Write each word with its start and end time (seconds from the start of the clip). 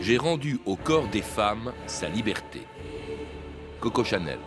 j'ai 0.00 0.16
rendu 0.16 0.58
au 0.64 0.76
corps 0.76 1.08
des 1.08 1.22
femmes 1.22 1.72
sa 1.86 2.08
liberté. 2.08 2.62
Coco 3.80 4.02
Chanel. 4.04 4.38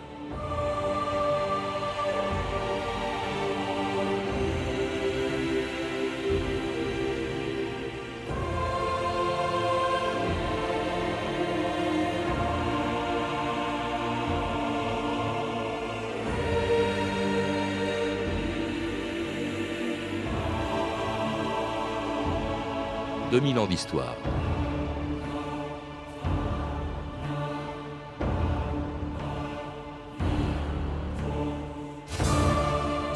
«2000 23.31 23.57
ans 23.57 23.65
d'histoire. 23.65 24.15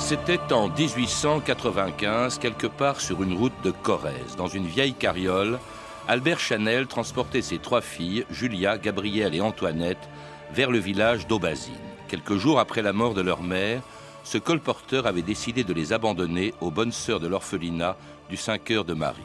C'était 0.10 0.54
en 0.54 0.70
1895, 0.70 2.38
quelque 2.40 2.68
part 2.68 3.02
sur 3.02 3.24
une 3.24 3.34
route 3.34 3.62
de 3.66 3.72
Corrèze, 3.72 4.38
dans 4.38 4.48
une 4.48 4.66
vieille 4.66 4.94
carriole, 4.94 5.60
Albert 6.08 6.40
Chanel 6.40 6.88
transportait 6.88 7.42
ses 7.42 7.58
trois 7.58 7.82
filles, 7.82 8.26
Julia, 8.32 8.78
Gabrielle 8.78 9.36
et 9.36 9.42
Antoinette, 9.42 10.08
vers 10.54 10.72
le 10.72 10.80
village 10.80 11.28
d'Aubazine. 11.28 11.76
Quelques 12.08 12.38
jours 12.38 12.58
après 12.58 12.82
la 12.82 12.94
mort 12.94 13.16
de 13.16 13.22
leur 13.22 13.44
mère, 13.44 13.82
ce 14.24 14.38
colporteur 14.38 15.08
avait 15.08 15.24
décidé 15.24 15.66
de 15.66 15.74
les 15.74 15.92
abandonner 15.92 16.54
aux 16.62 16.72
bonnes 16.72 16.94
sœurs 16.94 17.20
de 17.20 17.28
l'orphelinat 17.28 17.98
du 18.30 18.38
5 18.38 18.72
heures 18.72 18.86
de 18.86 18.94
Marie. 18.94 19.20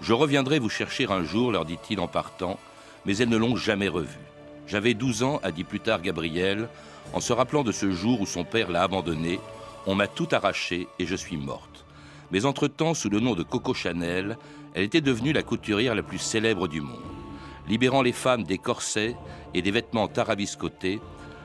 Je 0.00 0.14
reviendrai 0.14 0.60
vous 0.60 0.70
chercher 0.70 1.04
un 1.10 1.24
jour, 1.24 1.52
leur 1.52 1.66
dit-il 1.66 2.00
en 2.00 2.08
partant, 2.08 2.58
mais 3.04 3.18
elles 3.18 3.28
ne 3.28 3.36
l'ont 3.36 3.56
jamais 3.56 3.88
revu. 3.88 4.18
J'avais 4.66 4.94
12 4.94 5.24
ans, 5.24 5.40
a 5.42 5.52
dit 5.52 5.64
plus 5.64 5.80
tard 5.80 6.00
Gabrielle, 6.00 6.70
en 7.12 7.20
se 7.20 7.34
rappelant 7.34 7.64
de 7.64 7.72
ce 7.72 7.92
jour 7.92 8.22
où 8.22 8.26
son 8.26 8.44
père 8.44 8.70
l'a 8.70 8.82
abandonnée 8.82 9.40
on 9.86 9.94
m'a 9.94 10.08
tout 10.08 10.28
arraché 10.32 10.88
et 10.98 11.06
je 11.06 11.16
suis 11.16 11.36
morte. 11.36 11.84
Mais 12.32 12.44
entre-temps, 12.44 12.94
sous 12.94 13.08
le 13.08 13.20
nom 13.20 13.34
de 13.34 13.42
Coco 13.42 13.72
Chanel, 13.72 14.36
elle 14.74 14.82
était 14.82 15.00
devenue 15.00 15.32
la 15.32 15.42
couturière 15.42 15.94
la 15.94 16.02
plus 16.02 16.18
célèbre 16.18 16.68
du 16.68 16.80
monde. 16.80 17.00
Libérant 17.68 18.02
les 18.02 18.12
femmes 18.12 18.44
des 18.44 18.58
corsets 18.58 19.16
et 19.54 19.62
des 19.62 19.70
vêtements 19.70 20.08
tarabiscotés, 20.08 21.00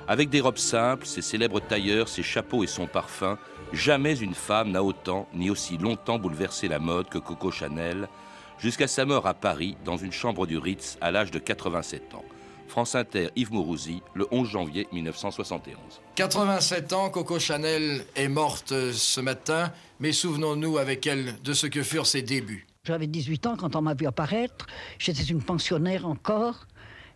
avec 0.08 0.30
des 0.30 0.42
robes 0.42 0.58
simples, 0.58 1.06
ses 1.06 1.22
célèbres 1.22 1.62
tailleurs, 1.62 2.10
ses 2.10 2.24
chapeaux 2.24 2.64
et 2.64 2.68
son 2.68 2.88
parfum, 2.88 3.38
jamais 3.72 4.18
une 4.18 4.34
femme 4.34 4.72
n'a 4.72 4.84
autant 4.84 5.28
ni 5.34 5.50
aussi 5.50 5.78
longtemps 5.78 6.20
bouleversé 6.20 6.68
la 6.68 6.80
mode 6.80 7.10
que 7.10 7.20
Coco 7.20 7.52
Chanel, 7.52 8.10
jusqu'à 8.58 8.88
sa 8.88 9.06
mort 9.06 9.28
à 9.28 9.34
Paris 9.34 9.78
dans 9.86 9.98
une 9.98 10.12
chambre 10.12 10.46
du 10.48 10.58
Ritz 10.58 10.98
à 11.00 11.12
l'âge 11.12 11.32
de 11.32 11.40
87 11.40 12.16
ans. 12.16 12.26
France 12.72 12.96
Inter, 12.96 13.28
Yves 13.36 13.52
Mourouzi, 13.52 14.02
le 14.14 14.26
11 14.32 14.48
janvier 14.48 14.88
1971. 14.94 15.76
87 16.16 16.94
ans, 16.94 17.10
Coco 17.10 17.38
Chanel 17.38 18.06
est 18.16 18.30
morte 18.30 18.70
ce 18.94 19.20
matin, 19.20 19.74
mais 20.00 20.14
souvenons-nous 20.14 20.78
avec 20.78 21.06
elle 21.06 21.36
de 21.44 21.52
ce 21.52 21.68
que 21.68 21.84
furent 21.84 22.08
ses 22.08 22.22
débuts. 22.22 22.66
J'avais 22.86 23.08
18 23.08 23.48
ans 23.48 23.58
quand 23.58 23.76
on 23.76 23.82
m'a 23.82 23.94
vu 23.94 24.08
apparaître. 24.08 24.68
J'étais 25.00 25.24
une 25.24 25.42
pensionnaire 25.42 26.08
encore. 26.08 26.66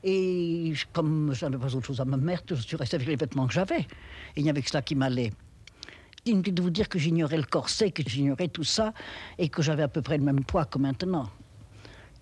Et 0.04 0.74
comme 0.92 1.34
je 1.34 1.46
n'avais 1.46 1.58
pas 1.58 1.74
autre 1.74 1.88
chose 1.88 2.02
à 2.02 2.06
me 2.06 2.18
mettre, 2.18 2.54
je 2.54 2.62
suis 2.62 2.76
restée 2.76 2.96
avec 2.96 3.08
les 3.08 3.16
vêtements 3.16 3.48
que 3.48 3.54
j'avais. 3.54 3.88
Il 4.36 4.44
n'y 4.44 4.50
avait 4.50 4.62
que 4.62 4.68
cela 4.68 4.82
qui 4.82 4.96
m'allait. 4.96 5.32
Inutile 6.26 6.54
de 6.54 6.62
vous 6.62 6.70
dire 6.70 6.90
que 6.90 7.00
j'ignorais 7.00 7.38
le 7.38 7.44
corset, 7.44 7.92
que 7.92 8.04
j'ignorais 8.06 8.50
tout 8.50 8.66
ça, 8.66 8.94
et 9.38 9.48
que 9.48 9.62
j'avais 9.62 9.84
à 9.84 9.88
peu 9.88 10.02
près 10.02 10.18
le 10.18 10.24
même 10.26 10.44
poids 10.44 10.66
que 10.66 10.80
maintenant 10.80 11.30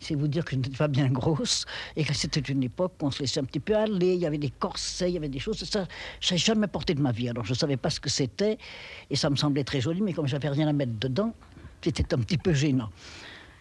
c'est 0.04 0.16
vous 0.16 0.28
dire 0.28 0.44
que 0.46 0.52
je 0.52 0.58
n'étais 0.58 0.78
pas 0.78 0.88
bien 0.88 1.08
grosse 1.08 1.66
et 1.96 2.04
que 2.04 2.14
c'était 2.14 2.42
une 2.42 2.64
époque 2.64 2.94
où 3.02 3.08
on 3.08 3.12
se 3.12 3.20
laissait 3.20 3.40
un 3.40 3.46
petit 3.46 3.60
peu 3.60 3.76
aller. 3.76 4.14
Il 4.14 4.20
y 4.20 4.26
avait 4.26 4.38
des 4.38 4.50
corsets, 4.52 5.10
il 5.10 5.14
y 5.14 5.18
avait 5.18 5.30
des 5.30 5.40
choses. 5.40 5.64
Ça, 5.64 5.88
je 6.20 6.34
n'ai 6.34 6.38
jamais 6.38 6.68
porté 6.68 6.94
de 6.94 7.02
ma 7.02 7.12
vie. 7.12 7.30
Alors 7.30 7.46
je 7.46 7.54
ne 7.54 7.58
savais 7.58 7.78
pas 7.78 7.90
ce 7.90 8.00
que 8.00 8.10
c'était 8.10 8.58
et 9.10 9.16
ça 9.16 9.30
me 9.30 9.36
semblait 9.36 9.64
très 9.64 9.82
joli, 9.82 10.02
mais 10.02 10.14
comme 10.14 10.28
j'avais 10.28 10.50
rien 10.50 10.68
à 10.68 10.74
mettre 10.74 10.94
dedans, 11.00 11.34
c'était 11.82 12.14
un 12.14 12.20
petit 12.20 12.38
peu 12.38 12.54
gênant. 12.54 12.90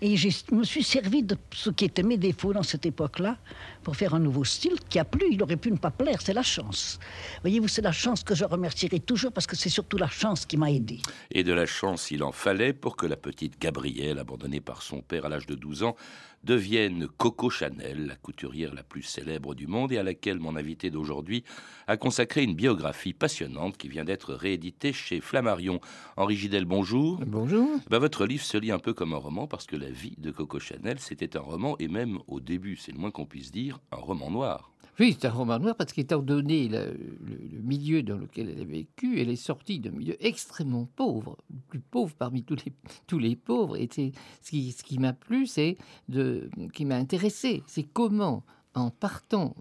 Et 0.04 0.16
je 0.16 0.28
me 0.52 0.64
suis 0.64 0.82
servi 0.82 1.22
de 1.22 1.36
ce 1.54 1.70
qui 1.70 1.84
était 1.84 2.02
mes 2.02 2.16
défauts 2.16 2.52
dans 2.52 2.64
cette 2.64 2.84
époque-là 2.84 3.36
pour 3.84 3.94
faire 3.94 4.14
un 4.14 4.18
nouveau 4.18 4.42
style 4.42 4.74
qui 4.88 4.98
a 4.98 5.04
plu. 5.04 5.28
Il 5.30 5.40
aurait 5.44 5.56
pu 5.56 5.70
ne 5.70 5.76
pas 5.76 5.92
plaire, 5.92 6.20
c'est 6.20 6.32
la 6.32 6.42
chance. 6.42 6.98
Voyez-vous, 7.42 7.68
c'est 7.68 7.82
la 7.82 7.92
chance 7.92 8.24
que 8.24 8.34
je 8.34 8.44
remercierai 8.44 8.98
toujours 8.98 9.30
parce 9.30 9.46
que 9.46 9.54
c'est 9.54 9.68
surtout 9.68 9.98
la 9.98 10.08
chance 10.08 10.44
qui 10.44 10.56
m'a 10.56 10.72
aidé. 10.72 10.98
Et 11.30 11.44
de 11.44 11.52
la 11.52 11.66
chance, 11.66 12.10
il 12.10 12.24
en 12.24 12.32
fallait 12.32 12.72
pour 12.72 12.96
que 12.96 13.06
la 13.06 13.16
petite 13.16 13.60
Gabrielle, 13.60 14.18
abandonnée 14.18 14.60
par 14.60 14.82
son 14.82 15.02
père 15.02 15.24
à 15.24 15.28
l'âge 15.28 15.46
de 15.46 15.54
12 15.54 15.84
ans, 15.84 15.94
devienne 16.44 17.06
Coco 17.06 17.50
Chanel, 17.50 18.06
la 18.06 18.16
couturière 18.16 18.74
la 18.74 18.82
plus 18.82 19.02
célèbre 19.02 19.54
du 19.54 19.66
monde 19.66 19.92
et 19.92 19.98
à 19.98 20.02
laquelle 20.02 20.38
mon 20.38 20.56
invité 20.56 20.90
d'aujourd'hui 20.90 21.44
a 21.86 21.96
consacré 21.96 22.42
une 22.42 22.54
biographie 22.54 23.12
passionnante 23.12 23.76
qui 23.76 23.88
vient 23.88 24.04
d'être 24.04 24.34
rééditée 24.34 24.92
chez 24.92 25.20
Flammarion. 25.20 25.80
Henri 26.16 26.36
Gidel, 26.36 26.64
bonjour. 26.64 27.20
Bonjour. 27.26 27.68
Bah, 27.88 27.98
votre 27.98 28.26
livre 28.26 28.44
se 28.44 28.56
lit 28.58 28.72
un 28.72 28.78
peu 28.78 28.94
comme 28.94 29.14
un 29.14 29.18
roman 29.18 29.46
parce 29.46 29.66
que 29.66 29.76
la 29.76 29.90
vie 29.90 30.16
de 30.18 30.30
Coco 30.30 30.58
Chanel, 30.58 30.98
c'était 30.98 31.36
un 31.36 31.40
roman 31.40 31.76
et 31.78 31.88
même 31.88 32.18
au 32.26 32.40
début, 32.40 32.76
c'est 32.76 32.92
le 32.92 32.98
moins 32.98 33.10
qu'on 33.10 33.26
puisse 33.26 33.52
dire, 33.52 33.80
un 33.92 33.96
roman 33.96 34.30
noir. 34.30 34.71
Oui, 35.00 35.16
c'est 35.18 35.26
un 35.26 35.30
roman 35.30 35.58
noir 35.58 35.74
parce 35.74 35.92
qu'étant 35.92 36.18
donné 36.18 36.68
le, 36.68 36.94
milieu 37.62 38.02
dans 38.02 38.18
lequel 38.18 38.50
elle 38.50 38.60
a 38.60 38.64
vécu, 38.64 39.20
elle 39.20 39.30
est 39.30 39.36
sortie 39.36 39.80
d'un 39.80 39.90
milieu 39.90 40.16
extrêmement 40.24 40.86
pauvre, 40.96 41.38
le 41.50 41.60
plus 41.68 41.80
pauvre 41.80 42.14
parmi 42.14 42.42
tous 42.42 42.56
les, 42.56 42.72
tous 43.06 43.18
les 43.18 43.34
pauvres. 43.34 43.76
Et 43.76 43.88
ce 43.90 44.50
qui, 44.50 44.72
ce 44.72 44.82
qui 44.82 44.98
m'a 44.98 45.14
plu, 45.14 45.46
c'est 45.46 45.78
de, 46.08 46.50
qui 46.74 46.84
m'a 46.84 46.96
intéressé, 46.96 47.62
c'est 47.66 47.84
comment, 47.84 48.44
en 48.74 48.90
partant 48.90 49.56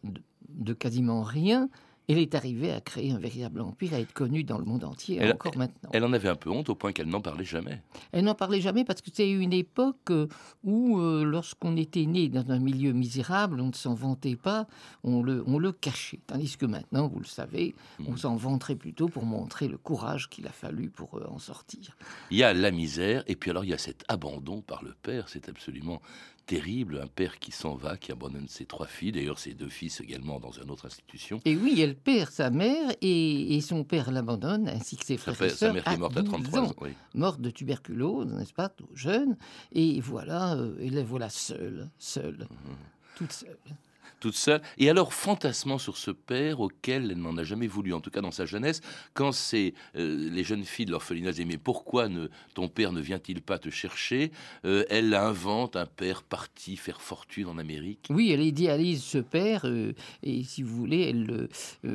de 0.49 0.73
quasiment 0.73 1.23
rien, 1.23 1.69
elle 2.07 2.17
est 2.17 2.35
arrivée 2.35 2.71
à 2.71 2.81
créer 2.81 3.11
un 3.11 3.17
véritable 3.17 3.61
empire, 3.61 3.93
à 3.93 3.99
être 3.99 4.13
connue 4.13 4.43
dans 4.43 4.57
le 4.57 4.65
monde 4.65 4.83
entier, 4.83 5.17
elle, 5.19 5.33
encore 5.33 5.57
maintenant. 5.57 5.89
Elle 5.93 6.03
en 6.03 6.13
avait 6.13 6.29
un 6.29 6.35
peu 6.35 6.49
honte 6.49 6.69
au 6.69 6.75
point 6.75 6.91
qu'elle 6.91 7.07
n'en 7.07 7.21
parlait 7.21 7.45
jamais. 7.45 7.81
Elle 8.11 8.25
n'en 8.25 8.35
parlait 8.35 8.61
jamais 8.61 8.83
parce 8.83 9.01
que 9.01 9.09
c'est 9.13 9.29
une 9.29 9.53
époque 9.53 10.09
euh, 10.09 10.27
où, 10.63 10.99
euh, 10.99 11.23
lorsqu'on 11.23 11.77
était 11.77 12.05
né 12.05 12.27
dans 12.27 12.51
un 12.51 12.59
milieu 12.59 12.91
misérable, 12.91 13.61
on 13.61 13.67
ne 13.67 13.73
s'en 13.73 13.93
vantait 13.93 14.35
pas, 14.35 14.67
on 15.03 15.21
le, 15.21 15.43
on 15.47 15.57
le 15.57 15.71
cachait. 15.71 16.19
Tandis 16.27 16.57
que 16.57 16.65
maintenant, 16.65 17.07
vous 17.07 17.19
le 17.19 17.25
savez, 17.25 17.75
on 18.05 18.13
mm. 18.13 18.17
s'en 18.17 18.35
vanterait 18.35 18.75
plutôt 18.75 19.07
pour 19.07 19.25
montrer 19.25 19.67
le 19.67 19.77
courage 19.77 20.29
qu'il 20.29 20.47
a 20.47 20.51
fallu 20.51 20.89
pour 20.89 21.17
euh, 21.17 21.25
en 21.29 21.39
sortir. 21.39 21.97
Il 22.29 22.37
y 22.37 22.43
a 22.43 22.53
la 22.53 22.71
misère, 22.71 23.23
et 23.27 23.35
puis 23.35 23.51
alors 23.51 23.63
il 23.63 23.69
y 23.69 23.73
a 23.73 23.77
cet 23.77 24.03
abandon 24.07 24.61
par 24.61 24.83
le 24.83 24.95
père, 25.01 25.29
c'est 25.29 25.49
absolument 25.49 26.01
terrible, 26.51 26.99
un 27.01 27.07
père 27.07 27.39
qui 27.39 27.53
s'en 27.53 27.75
va, 27.75 27.95
qui 27.95 28.11
abandonne 28.11 28.49
ses 28.49 28.65
trois 28.65 28.85
filles, 28.85 29.13
d'ailleurs 29.13 29.39
ses 29.39 29.53
deux 29.53 29.69
fils 29.69 30.01
également 30.01 30.37
dans 30.37 30.51
une 30.51 30.69
autre 30.69 30.85
institution. 30.85 31.39
Et 31.45 31.55
oui, 31.55 31.79
elle 31.79 31.95
perd 31.95 32.29
sa 32.29 32.49
mère 32.49 32.91
et, 33.01 33.61
son 33.61 33.85
père 33.85 34.11
l'abandonne, 34.11 34.67
ainsi 34.67 34.97
que 34.97 35.05
ses 35.05 35.15
frères 35.15 35.41
et 35.41 35.49
sœurs. 35.49 35.69
Sa 35.69 35.73
mère 35.73 35.83
qui 35.85 35.93
est 35.93 35.97
morte 35.97 36.17
à 36.17 36.23
33 36.23 36.59
ans, 36.59 36.73
morte 37.13 37.39
de 37.39 37.49
tuberculose, 37.51 38.27
n'est-ce 38.33 38.51
pas, 38.51 38.69
jeune. 38.93 39.37
Et 39.71 40.01
voilà, 40.01 40.55
euh, 40.55 40.75
et 40.81 40.89
la 40.89 41.03
voilà 41.03 41.29
seule, 41.29 41.89
seule, 41.97 42.47
mhm. 42.49 42.75
toute 43.15 43.31
seule 43.31 43.57
toute 44.21 44.35
seule, 44.35 44.61
et 44.77 44.89
alors 44.89 45.13
fantasmant 45.13 45.77
sur 45.77 45.97
ce 45.97 46.11
père 46.11 46.61
auquel 46.61 47.11
elle 47.11 47.17
n'en 47.17 47.35
a 47.35 47.43
jamais 47.43 47.67
voulu, 47.67 47.93
en 47.93 47.99
tout 47.99 48.11
cas 48.11 48.21
dans 48.21 48.31
sa 48.31 48.45
jeunesse, 48.45 48.79
quand 49.13 49.33
c'est 49.33 49.73
euh, 49.97 50.29
les 50.31 50.45
jeunes 50.45 50.63
filles 50.63 50.85
de 50.85 50.91
l'orphelinat 50.91 51.31
mais 51.45 51.57
pourquoi 51.57 52.07
ne, 52.07 52.27
ton 52.53 52.69
père 52.69 52.93
ne 52.93 53.01
vient-il 53.01 53.41
pas 53.41 53.57
te 53.57 53.69
chercher? 53.69 54.31
Euh, 54.63 54.85
Elle 54.89 55.13
invente 55.13 55.75
un 55.75 55.87
père 55.87 56.23
parti 56.23 56.77
faire 56.77 57.01
fortune 57.01 57.47
en 57.47 57.57
Amérique. 57.57 58.07
Oui, 58.09 58.31
elle 58.31 58.43
idéalise 58.43 59.03
ce 59.03 59.17
père, 59.17 59.63
euh, 59.65 59.93
et 60.23 60.43
si 60.43 60.61
vous 60.61 60.75
voulez, 60.75 61.01
elle, 61.01 61.49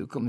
comme 0.08 0.28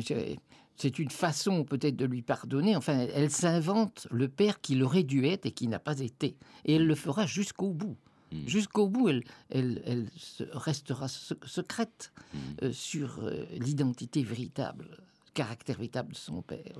c'est 0.78 1.00
une 1.00 1.10
façon 1.10 1.64
peut-être 1.64 1.96
de 1.96 2.06
lui 2.06 2.22
pardonner. 2.22 2.76
Enfin, 2.76 3.08
elle 3.14 3.32
s'invente 3.32 4.08
le 4.12 4.28
père 4.28 4.62
qu'il 4.62 4.84
aurait 4.84 5.04
dû 5.04 5.26
être 5.26 5.48
et 5.48 5.52
qui 5.52 5.68
n'a 5.68 5.80
pas 5.80 6.00
été. 6.00 6.38
Et 6.66 6.76
elle 6.76 6.86
le 6.86 6.96
fera 6.96 7.26
jusqu'au 7.26 7.72
bout. 7.72 7.98
Mm. 8.32 8.48
Jusqu'au 8.48 8.88
bout, 8.88 9.10
elle, 9.10 9.24
elle, 9.50 10.08
restera 10.52 11.08
secrète 11.08 12.12
mm. 12.34 12.38
euh, 12.64 12.72
sur 12.72 13.20
euh, 13.24 13.46
l'identité 13.52 14.24
véritable, 14.24 14.86
le 14.90 15.32
caractère 15.34 15.78
véritable 15.78 16.12
de 16.12 16.18
son 16.18 16.42
père. 16.42 16.74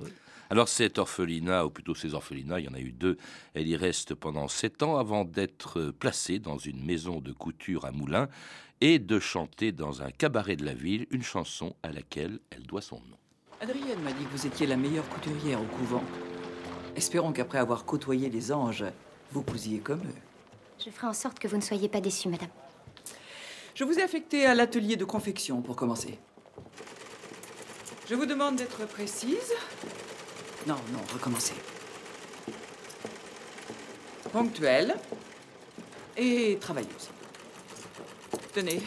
Alors 0.50 0.68
cet 0.68 0.98
orphelinat, 0.98 1.66
ou 1.66 1.70
plutôt 1.70 1.94
ces 1.94 2.14
orphelinats, 2.14 2.60
il 2.60 2.66
y 2.66 2.68
en 2.68 2.74
a 2.74 2.80
eu 2.80 2.92
deux, 2.92 3.18
elle 3.54 3.68
y 3.68 3.76
reste 3.76 4.14
pendant 4.14 4.48
sept 4.48 4.82
ans 4.82 4.96
avant 4.96 5.24
d'être 5.24 5.90
placée 5.98 6.38
dans 6.38 6.58
une 6.58 6.84
maison 6.84 7.20
de 7.20 7.32
couture 7.32 7.84
à 7.84 7.92
Moulins 7.92 8.28
et 8.80 8.98
de 8.98 9.18
chanter 9.18 9.72
dans 9.72 10.02
un 10.02 10.10
cabaret 10.10 10.56
de 10.56 10.64
la 10.64 10.74
ville 10.74 11.06
une 11.10 11.22
chanson 11.22 11.74
à 11.82 11.92
laquelle 11.92 12.38
elle 12.50 12.62
doit 12.62 12.80
son 12.80 12.96
nom. 12.96 13.18
Adrienne 13.60 14.00
m'a 14.02 14.12
dit 14.12 14.24
que 14.24 14.30
vous 14.30 14.46
étiez 14.46 14.66
la 14.66 14.76
meilleure 14.76 15.08
couturière 15.08 15.60
au 15.60 15.64
couvent. 15.64 16.04
Espérons 16.94 17.32
qu'après 17.32 17.58
avoir 17.58 17.84
côtoyé 17.84 18.30
les 18.30 18.52
anges, 18.52 18.84
vous 19.32 19.42
cousiez 19.42 19.80
comme 19.80 20.00
eux. 20.00 20.27
Je 20.84 20.90
ferai 20.90 21.06
en 21.08 21.12
sorte 21.12 21.38
que 21.38 21.48
vous 21.48 21.56
ne 21.56 21.62
soyez 21.62 21.88
pas 21.88 22.00
déçue, 22.00 22.28
madame. 22.28 22.48
Je 23.74 23.84
vous 23.84 23.98
ai 23.98 24.02
affecté 24.02 24.46
à 24.46 24.54
l'atelier 24.54 24.96
de 24.96 25.04
confection 25.04 25.60
pour 25.60 25.76
commencer. 25.76 26.18
Je 28.08 28.14
vous 28.14 28.26
demande 28.26 28.56
d'être 28.56 28.86
précise. 28.86 29.52
Non, 30.66 30.76
non, 30.92 31.00
recommencez. 31.12 31.54
Ponctuelle 34.32 34.94
et 36.16 36.58
travailleuse. 36.60 37.10
Tenez, 38.52 38.82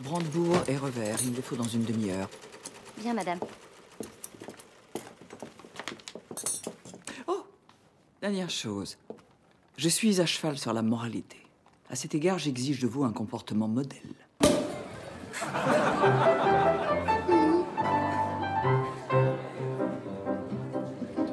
Brandebourg 0.00 0.56
et 0.68 0.76
revers. 0.76 1.18
Il 1.22 1.34
les 1.34 1.42
faut 1.42 1.56
dans 1.56 1.64
une 1.64 1.84
demi-heure. 1.84 2.28
Bien, 2.98 3.14
madame. 3.14 3.38
Oh 7.26 7.44
Dernière 8.20 8.50
chose. 8.50 8.96
Je 9.78 9.88
suis 9.88 10.20
à 10.20 10.26
cheval 10.26 10.58
sur 10.58 10.72
la 10.72 10.82
moralité. 10.82 11.36
À 11.88 11.94
cet 11.94 12.12
égard, 12.12 12.40
j'exige 12.40 12.80
de 12.80 12.88
vous 12.88 13.04
un 13.04 13.12
comportement 13.12 13.68
modèle. 13.68 14.00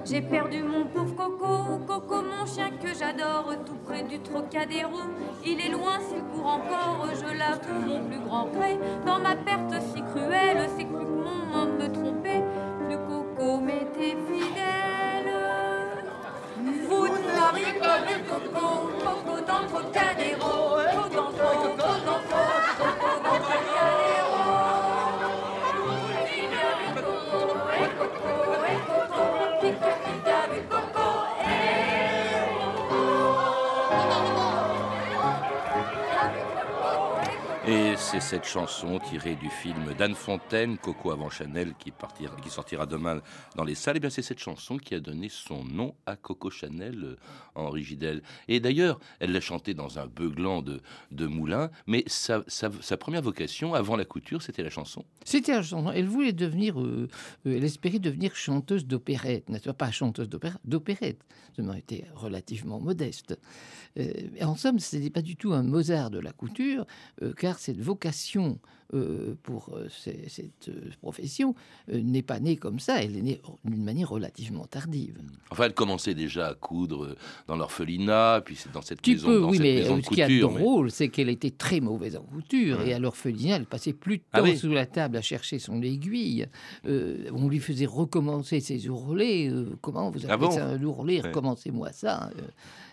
J'ai 0.06 0.22
perdu 0.22 0.62
mon 0.62 0.86
pauvre 0.86 1.16
Coco, 1.16 1.80
Coco 1.88 2.22
mon 2.22 2.46
chien 2.46 2.70
que 2.70 2.94
j'adore, 2.94 3.52
tout 3.66 3.78
près 3.84 4.04
du 4.04 4.20
Trocadéro. 4.20 5.00
Il 5.44 5.60
est 5.60 5.70
loin, 5.70 6.00
s'il 6.08 6.22
court 6.26 6.46
encore, 6.46 7.08
je 7.16 7.26
l'avoue 7.36 7.80
mon 7.88 8.08
plus 8.08 8.20
grand 8.20 8.46
gré. 8.46 8.78
Dans 9.08 9.20
ma 9.20 9.36
perte 9.36 9.74
si 9.92 10.04
cruelle, 10.04 10.70
c'est 10.78 10.86
cru 10.86 11.04
que 11.04 11.10
mon 11.10 11.52
homme 11.52 11.78
me 11.80 11.92
trompait, 11.92 12.44
plus 12.88 13.00
Coco 13.08 13.60
m'était 13.60 14.16
pas 17.80 18.00
vu 18.00 18.24
Coco, 18.24 18.92
Coco 19.04 19.42
dans 19.46 19.62
le 19.62 20.65
c'est 38.16 38.22
cette 38.22 38.46
chanson 38.46 38.98
tirée 39.00 39.36
du 39.36 39.50
film 39.50 39.94
d'Anne 39.98 40.16
Fontaine, 40.16 40.78
Coco 40.78 41.12
avant 41.12 41.30
Chanel, 41.30 41.74
qui, 41.78 41.92
partira, 41.92 42.34
qui 42.38 42.50
sortira 42.50 42.86
demain 42.86 43.22
dans 43.58 43.66
les 43.66 43.76
salles. 43.76 43.98
Et 43.98 44.00
bien 44.00 44.10
c'est 44.10 44.22
cette 44.22 44.40
chanson 44.40 44.78
qui 44.78 44.96
a 44.96 45.02
donné 45.02 45.28
son 45.28 45.66
nom 45.66 45.96
à 46.06 46.16
Coco 46.16 46.50
Chanel, 46.50 47.04
euh, 47.04 47.16
Henri 47.56 47.84
Gidel. 47.84 48.22
Et 48.48 48.62
d'ailleurs, 48.62 49.00
elle 49.20 49.34
l'a 49.34 49.42
chantée 49.42 49.74
dans 49.74 50.00
un 50.00 50.08
beuglant 50.08 50.62
de, 50.62 50.82
de 51.12 51.28
moulin, 51.28 51.72
mais 51.88 52.04
sa, 52.08 52.44
sa- 52.48 52.70
première 52.98 53.22
vocation, 53.22 53.74
avant 53.74 53.98
la 53.98 54.06
couture, 54.06 54.42
c'était 54.42 54.64
la 54.64 54.70
chanson. 54.70 55.04
C'était 55.26 55.52
un 55.52 55.62
chanson. 55.62 55.92
Elle 55.92 56.08
voulait 56.08 56.32
devenir, 56.34 56.80
euh, 56.80 57.10
euh, 57.46 57.58
elle 57.58 57.66
espérait 57.66 58.00
devenir 58.00 58.34
chanteuse 58.36 58.86
d'opérette, 58.86 59.50
n'est-ce 59.50 59.70
pas? 59.72 59.92
Chanteuse 59.92 60.30
d'opérette. 60.30 61.20
Elle 61.58 61.78
était 61.78 62.06
relativement 62.14 62.80
modeste. 62.80 63.38
Euh, 63.98 64.12
en 64.42 64.56
somme, 64.56 64.80
ce 64.80 64.98
n'est 64.98 65.10
pas 65.10 65.22
du 65.22 65.36
tout 65.38 65.54
un 65.54 65.64
Mozart 65.64 66.12
de 66.12 66.20
la 66.20 66.32
couture, 66.34 66.86
euh, 67.22 67.34
car 67.34 67.60
cette 67.60 67.80
vocation 67.80 68.05
euh, 68.94 69.34
pour 69.42 69.74
euh, 69.76 69.88
ces- 69.90 70.30
cette 70.30 70.70
euh, 70.70 70.92
profession 71.02 71.56
euh, 71.92 72.00
n'est 72.02 72.22
pas 72.22 72.40
née 72.40 72.56
comme 72.56 72.80
ça. 72.80 73.02
Elle 73.04 73.18
est 73.18 73.22
née 73.24 73.42
d'une 73.66 73.84
manière 73.84 74.10
relativement 74.10 74.66
tardive. 74.68 75.18
Enfin, 75.50 75.64
elle 75.66 75.74
commençait 75.74 76.14
déjà 76.14 76.50
à 76.50 76.54
coudre 76.54 77.16
dans 77.48 77.56
l'orphelinat, 77.56 78.42
puis 78.46 78.56
c'est 78.56 78.72
dans 78.72 78.84
cette 78.84 79.02
Tu 79.02 79.14
maison, 79.14 79.28
peux, 79.28 79.42
dans 79.42 79.50
oui, 79.50 79.58
cette 79.58 79.64
mais 79.66 79.74
maison 79.76 79.98
de 79.98 80.04
ce 80.04 80.10
qui 80.10 80.22
est 80.22 80.26
couture. 80.28 80.52
mais- 80.52 80.60
drôle, 80.60 80.92
c'est 80.92 81.10
qu'elle 81.10 81.30
était 81.30 81.50
très 81.50 81.80
mauvaise 81.80 82.16
en 82.16 82.22
couture. 82.22 82.82
Et 82.84 82.94
à 82.94 83.00
l'orphelinat, 83.00 83.56
elle 83.56 83.66
passait 83.66 83.92
plus 83.94 84.18
de 84.18 84.22
temps 84.24 84.30
Ah 84.34 84.44
oui. 84.44 84.56
sous 84.56 84.70
la 84.72 84.86
table 84.86 85.18
à 85.18 85.22
chercher 85.24 85.58
son 85.58 85.82
aiguille. 85.82 86.46
Euh, 86.86 87.28
on 87.34 87.48
lui 87.50 87.60
faisait 87.60 87.88
recommencer 87.88 88.60
ses 88.60 88.88
ourlets. 88.88 89.52
Comment 89.82 90.12
vous 90.12 90.20
appelez 90.20 90.32
Ah 90.32 90.38
bon 90.38 90.52
ça 90.52 90.68
un 90.68 90.84
ourlet 90.84 91.22
Ouais. 91.22 91.30
Recommencez-moi 91.30 91.92
ça. 91.92 92.30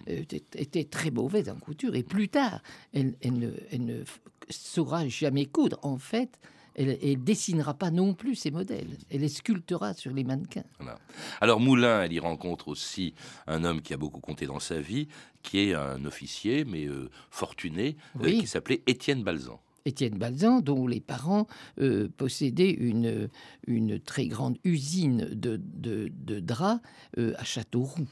Elle 0.07 0.21
était, 0.21 0.43
était 0.57 0.85
très 0.85 1.11
mauvaise 1.11 1.49
en 1.51 1.57
couture. 1.57 1.95
Et 1.95 2.03
plus 2.03 2.29
tard, 2.31 2.63
elle, 2.95 3.15
elle 3.21 3.39
ne, 3.39 3.51
elle 3.71 3.85
ne 3.85 4.03
f- 4.03 4.19
saura 4.53 5.09
jamais 5.09 5.47
coudre. 5.47 5.79
En 5.83 5.99
fait, 5.99 6.39
elle, 6.75 6.99
elle 7.03 7.23
dessinera 7.23 7.75
pas 7.75 7.91
non 7.91 8.15
plus 8.15 8.35
ses 8.35 8.51
modèles. 8.51 8.97
Elle 9.11 9.21
les 9.21 9.29
sculptera 9.29 9.93
sur 9.95 10.13
les 10.13 10.25
mannequins. 10.25 10.65
Voilà. 10.79 10.99
Alors 11.41 11.61
Moulin, 11.61 12.03
elle 12.03 12.13
y 12.13 12.19
rencontre 12.21 12.69
aussi 12.69 13.15
un 13.47 13.65
homme 13.65 13.83
qui 13.83 13.93
a 13.93 13.97
beaucoup 13.99 14.21
compté 14.21 14.47
dans 14.47 14.61
sa 14.61 14.81
vie, 14.81 15.09
qui 15.43 15.59
est 15.59 15.75
un 15.75 16.05
officier, 16.05 16.65
mais 16.65 16.87
euh, 16.87 17.11
fortuné, 17.31 17.97
euh, 18.17 18.21
Oui. 18.25 18.41
qui 18.41 18.47
s'appelait 18.47 18.83
Étienne 18.87 19.23
Balzan. 19.23 19.61
Étienne 19.85 20.17
Balzan, 20.17 20.61
dont 20.61 20.87
les 20.87 21.01
parents 21.01 21.49
euh, 21.81 22.09
possédaient 22.17 22.71
une, 22.71 23.29
une 23.67 23.99
très 23.99 24.27
grande 24.29 24.57
usine 24.63 25.29
de, 25.33 25.61
de, 25.63 26.09
de 26.15 26.39
draps 26.39 26.81
à 27.19 27.45
Châteauroux. 27.45 28.07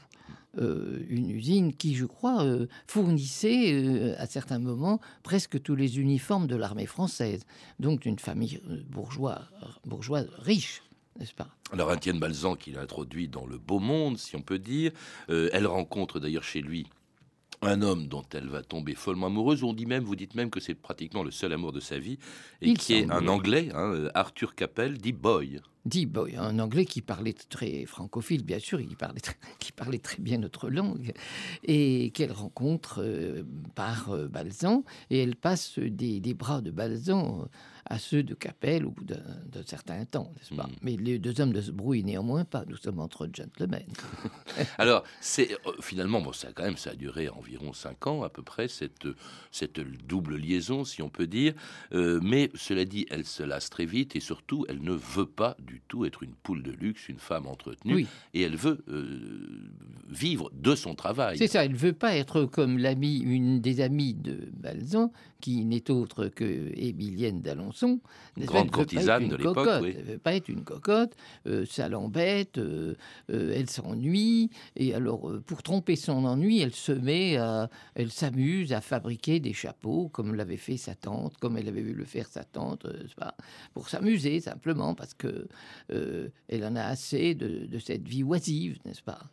Euh, 0.57 1.05
une 1.07 1.29
usine 1.29 1.73
qui, 1.73 1.95
je 1.95 2.05
crois, 2.05 2.43
euh, 2.43 2.67
fournissait 2.85 3.71
euh, 3.71 4.15
à 4.17 4.25
certains 4.25 4.59
moments 4.59 4.99
presque 5.23 5.61
tous 5.61 5.75
les 5.75 5.97
uniformes 5.97 6.45
de 6.45 6.57
l'armée 6.57 6.87
française. 6.87 7.45
Donc 7.79 8.01
d'une 8.01 8.19
famille 8.19 8.59
euh, 8.69 8.81
bourgeois, 8.89 9.43
bourgeoise 9.85 10.27
riche, 10.39 10.83
n'est-ce 11.17 11.33
pas? 11.33 11.47
Alors 11.71 11.93
Étienne 11.93 12.19
Balzan, 12.19 12.55
qui 12.55 12.71
l'a 12.71 12.81
introduit 12.81 13.29
dans 13.29 13.45
le 13.45 13.57
beau 13.57 13.79
monde, 13.79 14.17
si 14.17 14.35
on 14.35 14.41
peut 14.41 14.59
dire, 14.59 14.91
elle 15.29 15.67
rencontre 15.67 16.19
d'ailleurs 16.19 16.43
chez 16.43 16.61
lui 16.61 16.85
un 17.61 17.81
homme 17.81 18.07
dont 18.07 18.25
elle 18.33 18.49
va 18.49 18.61
tomber 18.61 18.93
follement 18.93 19.27
amoureuse. 19.27 19.63
On 19.63 19.71
dit 19.71 19.85
même, 19.85 20.03
vous 20.03 20.17
dites 20.17 20.35
même 20.35 20.49
que 20.49 20.59
c'est 20.59 20.73
pratiquement 20.73 21.23
le 21.23 21.31
seul 21.31 21.53
amour 21.53 21.71
de 21.71 21.79
sa 21.79 21.97
vie, 21.97 22.17
et 22.61 22.69
Il 22.69 22.77
qui 22.77 22.95
est 22.95 23.09
un 23.09 23.27
Anglais, 23.27 23.69
hein, 23.73 24.09
Arthur 24.15 24.55
Capel, 24.55 24.97
dit 24.97 25.13
Boy. 25.13 25.61
Dit 25.83 26.05
Boy, 26.05 26.35
un 26.37 26.59
Anglais 26.59 26.85
qui 26.85 27.01
parlait 27.01 27.33
très 27.33 27.85
francophile, 27.85 28.43
bien 28.43 28.59
sûr, 28.59 28.79
il 28.79 28.95
parlait 28.95 29.21
qui 29.59 29.71
parlait 29.71 29.97
très 29.97 30.21
bien 30.21 30.37
notre 30.37 30.69
langue, 30.69 31.11
et 31.63 32.11
qu'elle 32.11 32.31
rencontre 32.31 33.01
euh, 33.01 33.43
par 33.73 34.11
euh, 34.11 34.27
Balzan, 34.27 34.83
et 35.09 35.23
elle 35.23 35.35
passe 35.35 35.79
des, 35.79 36.19
des 36.19 36.33
bras 36.35 36.61
de 36.61 36.69
Balzan 36.69 37.41
euh, 37.41 37.45
à 37.85 37.97
ceux 37.97 38.21
de 38.21 38.35
Capel 38.35 38.85
au 38.85 38.91
bout 38.91 39.03
d'un 39.03 39.63
certain 39.65 40.05
temps, 40.05 40.31
n'est-ce 40.35 40.53
pas? 40.53 40.67
Mm. 40.67 40.75
Mais 40.83 40.97
les 40.97 41.17
deux 41.17 41.41
hommes 41.41 41.51
ne 41.51 41.61
se 41.61 41.71
brouillent 41.71 42.03
néanmoins 42.03 42.45
pas, 42.45 42.63
nous 42.67 42.77
sommes 42.77 42.99
entre 42.99 43.27
gentlemen. 43.33 43.87
Alors, 44.77 45.03
c'est 45.19 45.51
euh, 45.65 45.71
finalement, 45.81 46.21
bon, 46.21 46.31
ça 46.31 46.49
quand 46.53 46.63
même, 46.63 46.77
ça 46.77 46.91
a 46.91 46.95
duré 46.95 47.27
environ 47.29 47.73
cinq 47.73 48.05
ans 48.05 48.21
à 48.21 48.29
peu 48.29 48.43
près 48.43 48.67
cette 48.67 49.07
cette 49.49 49.79
double 49.79 50.37
liaison, 50.37 50.85
si 50.85 51.01
on 51.01 51.09
peut 51.09 51.27
dire. 51.27 51.53
Mais 51.91 52.51
cela 52.53 52.85
dit, 52.85 53.07
elle 53.09 53.25
se 53.25 53.43
lasse 53.43 53.69
très 53.69 53.85
vite 53.85 54.15
et 54.15 54.19
surtout, 54.19 54.65
elle 54.69 54.81
ne 54.81 54.93
veut 54.93 55.25
pas 55.25 55.55
du 55.59 55.70
tout 55.87 56.05
être 56.05 56.23
une 56.23 56.33
poule 56.33 56.63
de 56.63 56.71
luxe, 56.71 57.07
une 57.09 57.19
femme 57.19 57.47
entretenue, 57.47 57.93
Oui. 57.95 58.07
et 58.33 58.41
elle 58.41 58.55
veut 58.55 58.83
euh, 58.89 59.69
vivre 60.09 60.51
de 60.53 60.75
son 60.75 60.95
travail. 60.95 61.37
C'est 61.37 61.47
ça, 61.47 61.63
elle 61.65 61.71
ne 61.71 61.77
veut 61.77 61.93
pas 61.93 62.15
être 62.15 62.45
comme 62.45 62.77
l'amie, 62.77 63.19
une 63.19 63.61
des 63.61 63.81
amies 63.81 64.13
de 64.13 64.49
Balzan, 64.53 65.11
qui 65.39 65.65
n'est 65.65 65.89
autre 65.89 66.27
que 66.27 66.71
Émilienne 66.77 67.41
d'Alençon. 67.41 67.99
Grande 68.37 68.65
Elle 68.65 68.71
courtisane 68.71 69.23
une 69.23 69.29
de 69.29 69.35
l'époque, 69.37 69.67
oui. 69.81 69.93
Elle 69.97 70.05
ne 70.05 70.11
veut 70.13 70.17
pas 70.19 70.35
être 70.35 70.49
une 70.49 70.63
cocotte, 70.63 71.13
euh, 71.47 71.65
ça 71.65 71.89
l'embête, 71.89 72.57
euh, 72.57 72.95
elle 73.27 73.69
s'ennuie, 73.69 74.49
et 74.75 74.93
alors 74.93 75.31
pour 75.45 75.63
tromper 75.63 75.95
son 75.95 76.25
ennui, 76.25 76.59
elle 76.61 76.73
se 76.73 76.91
met 76.91 77.37
à, 77.37 77.69
elle 77.95 78.11
s'amuse 78.11 78.73
à 78.73 78.81
fabriquer 78.81 79.39
des 79.39 79.53
chapeaux, 79.53 80.09
comme 80.09 80.35
l'avait 80.35 80.57
fait 80.57 80.77
sa 80.77 80.95
tante, 80.95 81.37
comme 81.37 81.57
elle 81.57 81.67
avait 81.67 81.81
vu 81.81 81.93
le 81.93 82.05
faire 82.05 82.27
sa 82.27 82.43
tante, 82.43 82.85
pas, 83.15 83.35
pour 83.73 83.89
s'amuser 83.89 84.39
simplement, 84.39 84.93
parce 84.95 85.13
que 85.13 85.47
elle 85.89 86.65
en 86.65 86.75
a 86.75 86.83
assez 86.83 87.35
de, 87.35 87.65
de 87.65 87.79
cette 87.79 88.07
vie 88.07 88.23
oisive, 88.23 88.79
n'est-ce 88.85 89.01
pas? 89.01 89.29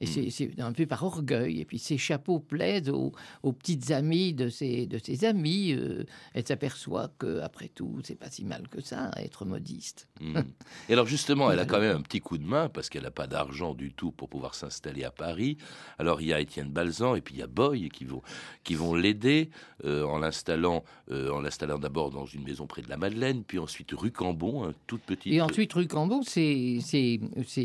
Et 0.00 0.06
Hmm. 0.06 0.30
c'est- 0.30 0.60
un 0.60 0.72
peu 0.72 0.86
par 0.86 1.02
orgueil. 1.04 1.60
Et 1.60 1.64
puis 1.64 1.78
ces 1.78 1.96
chapeaux 1.98 2.38
plaisent 2.38 2.88
aux, 2.90 3.12
aux 3.42 3.52
petites 3.52 3.90
amies 3.90 4.34
de 4.34 4.48
ses, 4.48 4.86
de 4.86 4.98
ses 4.98 5.24
amis. 5.24 5.72
euh, 5.72 6.04
elle 6.34 6.46
s'aperçoit 6.46 7.10
que 7.18 7.40
après 7.40 7.68
tout, 7.68 8.00
c'est 8.04 8.14
pas 8.14 8.30
si 8.30 8.44
mal 8.44 8.68
que 8.68 8.80
ça, 8.80 9.10
être 9.16 9.44
modiste. 9.44 10.08
Mm. 10.20 10.40
Et 10.88 10.92
alors 10.92 11.06
justement, 11.06 11.50
elle 11.50 11.58
a 11.60 11.64
quand 11.66 11.80
même 11.80 11.96
un 11.96 12.02
petit 12.02 12.20
coup 12.20 12.38
de 12.38 12.44
main 12.46 12.68
parce 12.68 12.88
qu'elle 12.88 13.02
n'a 13.04 13.10
pas 13.10 13.26
d'argent 13.26 13.74
du 13.74 13.92
tout 13.92 14.10
pour 14.12 14.28
pouvoir 14.28 14.54
s'installer 14.54 15.04
à 15.04 15.10
Paris. 15.10 15.56
Alors 15.98 16.20
il 16.20 16.28
y 16.28 16.32
a 16.32 16.40
Étienne 16.40 16.70
Balzan 16.70 17.14
et 17.14 17.20
puis 17.20 17.34
il 17.34 17.38
y 17.38 17.42
a 17.42 17.46
Boy 17.46 17.88
qui 17.88 18.04
vont, 18.04 18.22
qui 18.64 18.74
vont 18.74 18.94
l'aider 18.94 19.50
euh, 19.84 20.04
en 20.04 20.18
l'installant 20.18 20.84
euh, 21.10 21.30
en 21.30 21.40
l'installant 21.40 21.78
d'abord 21.78 22.10
dans 22.10 22.26
une 22.26 22.42
maison 22.42 22.66
près 22.66 22.82
de 22.82 22.88
la 22.88 22.96
Madeleine, 22.96 23.44
puis 23.44 23.58
ensuite 23.58 23.92
rue 23.92 24.10
Cambon, 24.10 24.64
hein, 24.64 24.74
toute 24.86 25.02
petite. 25.02 25.32
Et 25.32 25.40
ensuite, 25.40 25.72
rue 25.72 25.86
Cambon, 25.86 26.22
c'est 26.22 26.80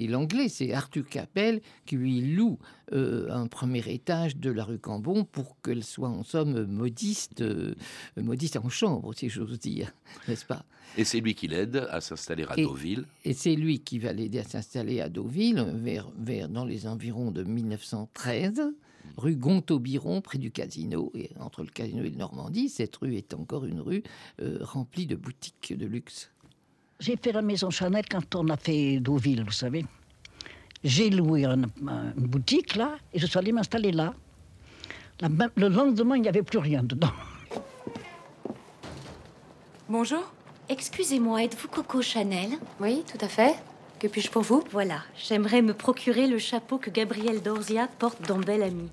l'anglais, 0.08 0.50
c'est 0.50 0.74
Arthur 0.74 1.08
Capel 1.08 1.62
qui 1.86 1.96
lui 1.96 2.21
loue 2.22 2.58
euh, 2.94 3.30
un 3.32 3.48
premier 3.48 3.84
étage 3.92 4.38
de 4.38 4.50
la 4.52 4.64
rue 4.64 4.80
Cambon 4.80 5.24
pour 5.26 5.60
qu'elle 5.62 5.84
soit 5.84 6.10
en 6.10 6.24
somme 6.24 6.66
modiste, 6.66 7.42
euh, 7.42 7.76
modiste 8.18 8.58
en 8.58 8.70
chambre, 8.70 9.14
si 9.14 9.30
j'ose 9.30 9.60
dire, 9.60 9.92
n'est-ce 10.28 10.46
pas? 10.46 10.64
Et 10.98 11.06
c'est 11.06 11.20
lui 11.22 11.36
qui 11.36 11.48
l'aide 11.48 11.88
à 11.90 12.02
s'installer 12.02 12.46
à 12.50 12.58
Et- 12.60 12.64
Deauville. 12.64 13.06
Et 13.24 13.34
c'est 13.34 13.56
lui 13.56 13.80
qui 13.80 13.98
va 14.00 14.12
l'aider 14.14 14.40
à 14.40 14.44
s'installer 14.44 15.00
à 15.02 15.08
Deauville, 15.10 15.64
vers, 15.76 16.10
vers, 16.20 16.50
dans 16.50 16.66
les 16.66 16.86
environs 16.88 17.32
de 17.32 17.44
1913, 17.44 18.62
rue 19.18 19.36
Gontaut-Biron, 19.38 20.22
près 20.22 20.38
du 20.38 20.52
casino. 20.52 21.12
Et 21.16 21.30
entre 21.40 21.62
le 21.64 21.70
casino 21.70 22.04
et 22.04 22.10
le 22.10 22.18
Normandie, 22.18 22.68
cette 22.70 22.96
rue 22.98 23.16
est 23.16 23.34
encore 23.34 23.66
une 23.66 23.80
rue 23.80 24.04
euh, 24.42 24.58
remplie 24.62 25.06
de 25.06 25.16
boutiques 25.16 25.74
de 25.78 25.86
luxe. 25.86 26.30
J'ai 27.00 27.16
fait 27.18 27.32
la 27.32 27.42
maison 27.42 27.70
Chanel 27.70 28.06
quand 28.10 28.36
on 28.36 28.48
a 28.50 28.58
fait 28.58 29.00
Deauville, 29.00 29.44
vous 29.44 29.52
savez. 29.52 29.86
J'ai 30.84 31.10
loué 31.10 31.46
un- 31.46 31.64
un- 31.88 32.12
une 32.18 32.28
boutique 32.28 32.76
là 32.76 32.96
et 33.14 33.20
je 33.20 33.26
suis 33.28 33.38
allé 33.38 33.52
m'installer 33.52 33.92
là. 33.92 34.14
La 35.20 35.30
le 35.56 35.68
lendemain, 35.68 36.16
il 36.16 36.24
n'y 36.24 36.28
avait 36.30 36.42
plus 36.42 36.58
rien 36.58 36.82
dedans. 36.82 37.12
Bonjour. 39.88 40.24
Excusez-moi, 40.70 41.44
êtes-vous 41.44 41.68
Coco 41.68 42.02
Chanel? 42.02 42.50
Oui, 42.80 43.04
tout 43.12 43.24
à 43.24 43.28
fait. 43.28 43.56
Que 44.00 44.08
puis-je 44.08 44.32
pour 44.32 44.42
vous? 44.42 44.64
Voilà, 44.72 45.02
j'aimerais 45.16 45.62
me 45.62 45.74
procurer 45.74 46.26
le 46.28 46.40
chapeau 46.40 46.80
que 46.80 46.90
Gabriel 46.90 47.42
Dorzia 47.44 47.88
porte 48.00 48.28
dans 48.28 48.40
Belle 48.40 48.64
Amie. 48.64 48.90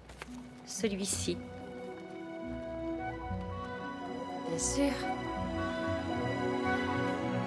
Celui-ci. 0.66 1.38
Bien 4.48 4.58
sûr. 4.58 4.92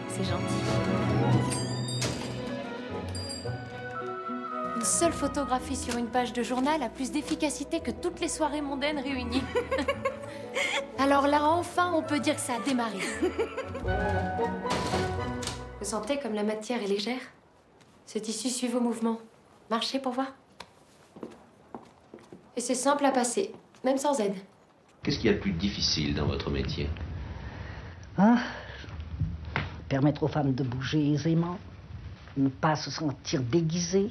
C'est 0.10 0.24
gentil. 0.24 1.61
Une 4.82 4.88
seule 4.88 5.14
photographie 5.14 5.76
sur 5.76 5.96
une 5.96 6.08
page 6.08 6.34
de 6.34 6.42
journal 6.42 6.82
a 6.82 6.90
plus 6.90 7.12
d'efficacité 7.12 7.82
que 7.82 7.92
toutes 7.92 8.20
les 8.20 8.28
soirées 8.28 8.64
mondaines 8.64 8.98
réunies. 8.98 9.44
Alors 10.98 11.28
là, 11.28 11.44
enfin, 11.50 11.94
on 11.94 12.02
peut 12.02 12.20
dire 12.20 12.34
que 12.34 12.42
ça 12.42 12.54
a 12.56 12.60
démarré. 12.62 12.98
Vous 15.80 15.86
sentez 15.86 16.18
comme 16.18 16.34
la 16.34 16.42
matière 16.42 16.82
est 16.82 16.88
légère? 16.88 17.22
Ce 18.08 18.18
tissu 18.18 18.50
suit 18.50 18.70
vos 18.70 18.80
mouvements. 18.80 19.20
Marchez 19.70 20.00
pour 20.00 20.14
voir. 20.14 20.34
Et 22.58 22.60
c'est 22.60 22.74
simple 22.74 23.06
à 23.06 23.12
passer, 23.12 23.52
même 23.84 24.00
sans 24.00 24.20
aide. 24.20 24.34
Qu'est-ce 25.04 25.20
qu'il 25.20 25.28
y 25.28 25.30
a 25.30 25.38
de 25.38 25.42
plus 25.42 25.54
difficile 25.54 26.16
dans 26.16 26.26
votre 26.26 26.50
métier? 26.50 26.90
Ah, 28.18 28.40
permettre 29.90 30.24
aux 30.24 30.28
femmes 30.28 30.56
de 30.56 30.64
bouger 30.64 31.14
aisément, 31.14 31.60
ne 32.36 32.50
pas 32.50 32.76
se 32.76 32.90
sentir 32.90 33.44
déguisées, 33.44 34.10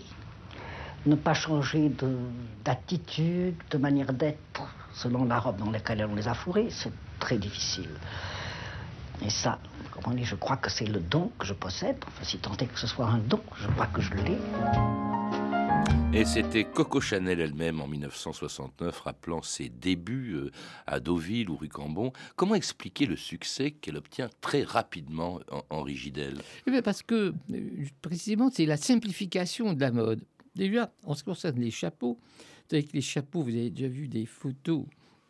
ne 1.07 1.15
pas 1.15 1.35
changer 1.35 1.89
de- 1.89 2.19
d'attitude, 2.65 3.55
de, 3.71 3.79
manière 3.79 4.13
d'être 4.13 4.63
selon 4.93 5.25
la 5.25 5.39
robe 5.39 5.59
dans 5.59 5.71
laquelle 5.71 6.07
on 6.11 6.15
les 6.15 6.29
a 6.29 6.35
fourrées, 6.35 6.69
c'est 6.71 6.93
très 7.19 7.39
difficile. 7.39 7.89
Et 9.25 9.31
ça, 9.31 9.59
comment 9.93 10.15
dire, 10.17 10.25
je 10.27 10.35
crois 10.35 10.57
que 10.57 10.71
c'est 10.71 10.87
le 10.87 11.01
don 11.01 11.31
que 11.39 11.47
je 11.47 11.53
possède. 11.55 11.97
Enfin, 12.07 12.25
si 12.25 12.39
tant 12.39 12.57
est 12.57 12.67
que 12.67 12.79
ce 12.79 12.87
soit 12.87 13.07
un 13.07 13.19
don, 13.19 13.41
je 13.57 13.69
crois 13.69 13.87
que 13.87 14.01
je 14.01 14.13
l'ai. 14.15 14.39
Et 16.13 16.25
c'était 16.25 16.65
Coco 16.65 17.01
Chanel 17.01 17.39
elle-même 17.41 17.81
en 17.81 17.87
1969, 17.87 18.99
rappelant 19.01 19.43
ses 19.43 19.69
débuts 19.69 20.33
euh, 20.35 20.51
à 20.89 20.99
Deauville 20.99 21.49
ou 21.49 21.57
rue 21.57 21.69
Cambon. 21.69 22.13
Comment 22.35 22.57
expliquer 22.57 23.07
le 23.07 23.15
succès 23.15 23.71
qu'elle 23.71 23.97
obtient 23.97 24.29
très 24.41 24.65
rapidement, 24.65 25.39
en- 25.53 25.63
Henri 25.71 25.95
Gidel 25.97 26.43
Eh 26.67 26.71
bien, 26.73 26.83
parce 26.83 27.03
que, 27.03 27.33
euh, 27.53 27.61
précisément, 28.03 28.51
c'est 28.53 28.67
la 28.67 28.77
simplification 28.77 29.73
de 29.73 29.81
la 29.81 29.93
mode. 29.93 30.21
Déjà, 30.55 30.93
en 31.05 31.15
ce 31.15 31.23
qui 31.23 31.31
concerne 31.31 31.61
les 31.61 31.71
chapeaux, 31.71 32.19
que 32.69 32.77
les 32.93 33.01
chapeaux, 33.01 33.43
vous 33.43 33.51
avez 33.51 33.71
déjà 33.71 33.89
vu 33.89 34.09
des 34.09 34.27
photos 34.27 34.85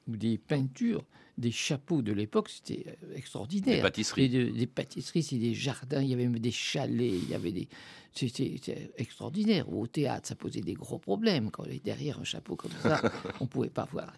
ou 0.08 0.16
des 0.16 0.38
peintures 0.38 1.04
des 1.38 1.50
chapeaux 1.52 2.02
de 2.02 2.12
l'époque, 2.12 2.50
c'était 2.50 2.84
euh, 2.86 3.14
extraordinaire. 3.16 3.76
Des 3.76 3.82
pâtisseries. 3.82 4.28
De- 4.28 4.50
des 4.50 4.66
pâtisseries, 4.66 5.22
c'est 5.22 5.38
des 5.38 5.54
jardins, 5.54 6.02
il 6.02 6.08
y 6.08 6.12
avait 6.12 6.24
même 6.26 6.38
des 6.38 6.50
chalets, 6.50 7.14
il 7.22 7.30
y 7.30 7.34
avait 7.34 7.52
des... 7.52 7.66
C'était 8.12 8.90
extraordinaire. 8.98 9.72
Au 9.72 9.86
théâtre, 9.86 10.28
ça 10.28 10.34
posait 10.34 10.60
des 10.60 10.74
gros 10.74 10.98
problèmes. 10.98 11.50
Quand 11.50 11.62
on 11.66 11.70
est 11.70 11.82
derrière 11.82 12.18
un 12.20 12.24
chapeau 12.24 12.56
comme 12.56 12.72
ça, 12.82 13.00
on 13.40 13.44
ne 13.44 13.48
pouvait 13.48 13.70
pas 13.70 13.88
voir. 13.90 14.12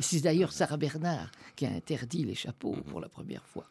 C'est 0.00 0.20
d'ailleurs 0.22 0.52
Sarah 0.52 0.76
Bernard 0.76 1.30
qui 1.54 1.66
a 1.66 1.70
interdit 1.70 2.24
les 2.24 2.34
chapeaux 2.34 2.74
pour 2.88 3.00
la 3.00 3.08
première 3.08 3.44
fois. 3.44 3.68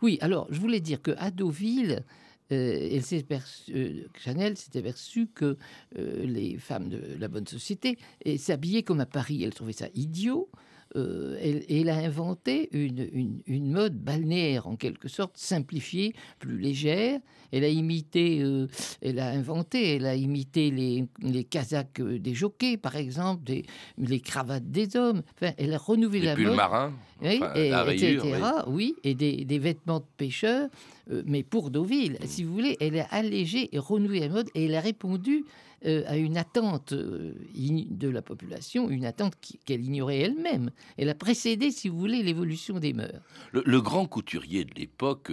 Oui, 0.00 0.16
alors 0.22 0.46
je 0.50 0.58
voulais 0.60 0.80
dire 0.80 1.02
qu'à 1.02 1.30
Deauville, 1.30 1.92
euh, 1.92 2.00
elle 2.50 3.02
s'est 3.02 3.22
perçue- 3.22 3.72
euh, 3.74 4.04
Chanel 4.18 4.56
s'était 4.56 4.82
perçue 4.82 5.26
que 5.26 5.56
euh, 5.98 6.24
les 6.24 6.56
femmes 6.58 6.88
de 6.88 7.00
la 7.18 7.28
bonne 7.28 7.46
société 7.46 7.98
s'habillaient 8.36 8.82
comme 8.82 9.00
à 9.00 9.06
Paris. 9.06 9.42
Elle 9.44 9.54
trouvait 9.54 9.72
ça 9.72 9.88
idiot. 9.94 10.48
Euh, 10.96 11.36
elle, 11.68 11.90
a 11.90 11.96
inventé 11.98 12.70
une, 12.72 13.06
une- 13.12 13.42
une 13.46 13.70
mode 13.70 13.98
balnéaire, 13.98 14.66
en 14.66 14.74
quelque 14.76 15.06
sorte, 15.06 15.36
simplifiée, 15.36 16.14
plus 16.38 16.58
légère. 16.58 17.20
Elle 17.52 17.64
a 17.64 17.68
imité, 17.68 18.40
euh, 18.42 18.68
elle 19.02 19.18
a 19.18 19.28
inventé, 19.28 19.96
elle 19.96 20.06
a 20.06 20.14
imité 20.14 20.70
les, 20.70 21.04
les 21.20 21.44
casaques 21.44 22.00
euh, 22.00 22.18
des 22.18 22.32
jockeys, 22.32 22.78
par 22.78 22.96
exemple, 22.96 23.44
des, 23.44 23.66
les 23.98 24.20
cravates 24.20 24.70
des 24.70 24.96
hommes. 24.96 25.22
Enfin, 25.34 25.52
elle 25.58 25.74
a 25.74 25.78
renouvelé 25.78 26.20
Les 26.20 26.26
la 26.26 26.34
pulls 26.36 26.46
mode. 26.46 26.56
marins 26.56 26.92
Oui, 27.20 27.36
enfin, 27.42 27.52
et, 27.54 27.68
la 27.68 27.82
rayure, 27.82 28.24
etc. 28.24 28.42
Oui. 28.68 28.94
et 29.04 29.14
des, 29.14 29.44
des 29.44 29.58
vêtements 29.58 30.00
de 30.00 30.06
pêcheurs, 30.16 30.70
euh, 31.10 31.22
mais 31.26 31.42
pour 31.42 31.70
Deauville, 31.70 32.18
si 32.24 32.44
vous 32.44 32.52
voulez, 32.52 32.76
elle 32.80 32.98
a 32.98 33.06
allégé 33.10 33.74
et 33.74 33.78
renouvelé 33.78 34.20
la 34.20 34.28
mode 34.28 34.48
et 34.54 34.66
elle 34.66 34.74
a 34.74 34.80
répondu 34.80 35.44
euh, 35.86 36.02
à 36.06 36.16
une 36.16 36.36
attente 36.36 36.92
euh, 36.92 37.34
de 37.54 38.08
la 38.08 38.20
population, 38.20 38.90
une 38.90 39.04
attente 39.04 39.34
qu'elle 39.64 39.84
ignorait 39.84 40.18
elle-même. 40.18 40.70
Elle 40.96 41.08
a 41.08 41.14
précédé, 41.14 41.70
si 41.70 41.88
vous 41.88 41.98
voulez, 41.98 42.22
l'évolution 42.22 42.80
des 42.80 42.92
mœurs. 42.92 43.22
Le, 43.52 43.62
le 43.64 43.80
grand 43.80 44.06
couturier 44.06 44.64
de 44.64 44.74
l'époque, 44.74 45.30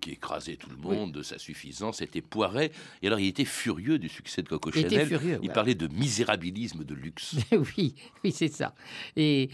qui 0.00 0.10
écrasait 0.10 0.54
tout 0.56 0.70
le 0.70 0.76
monde 0.76 1.12
de 1.12 1.22
sa 1.22 1.38
suffisance, 1.38 2.02
était 2.02 2.20
Poiret. 2.20 2.70
Et 3.02 3.08
alors, 3.08 3.18
il 3.18 3.26
était 3.26 3.44
furieux 3.44 3.98
du 3.98 4.08
succès 4.08 4.42
de 4.42 4.48
Coco 4.48 4.70
Il 4.74 4.82
Chanel. 4.82 5.08
furieux, 5.08 5.38
il 5.42 5.48
ouais. 5.48 5.54
parlait 5.54 5.74
de 5.74 5.88
misérabilisme 5.88 6.84
de 6.84 6.94
luxe. 6.94 7.36
oui, 7.76 7.94
oui, 8.22 8.30
c'est 8.30 8.52
ça. 8.52 8.74
Et 9.16 9.50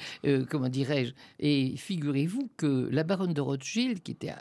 comment 0.50 0.68
dirais-je? 0.68 1.12
Et 1.40 1.75
figurez-vous 1.76 2.50
que 2.58 2.88
la 2.92 3.04
baronne 3.04 3.32
de 3.32 3.40
Rothschild, 3.40 4.02
qui 4.02 4.12
était, 4.12 4.32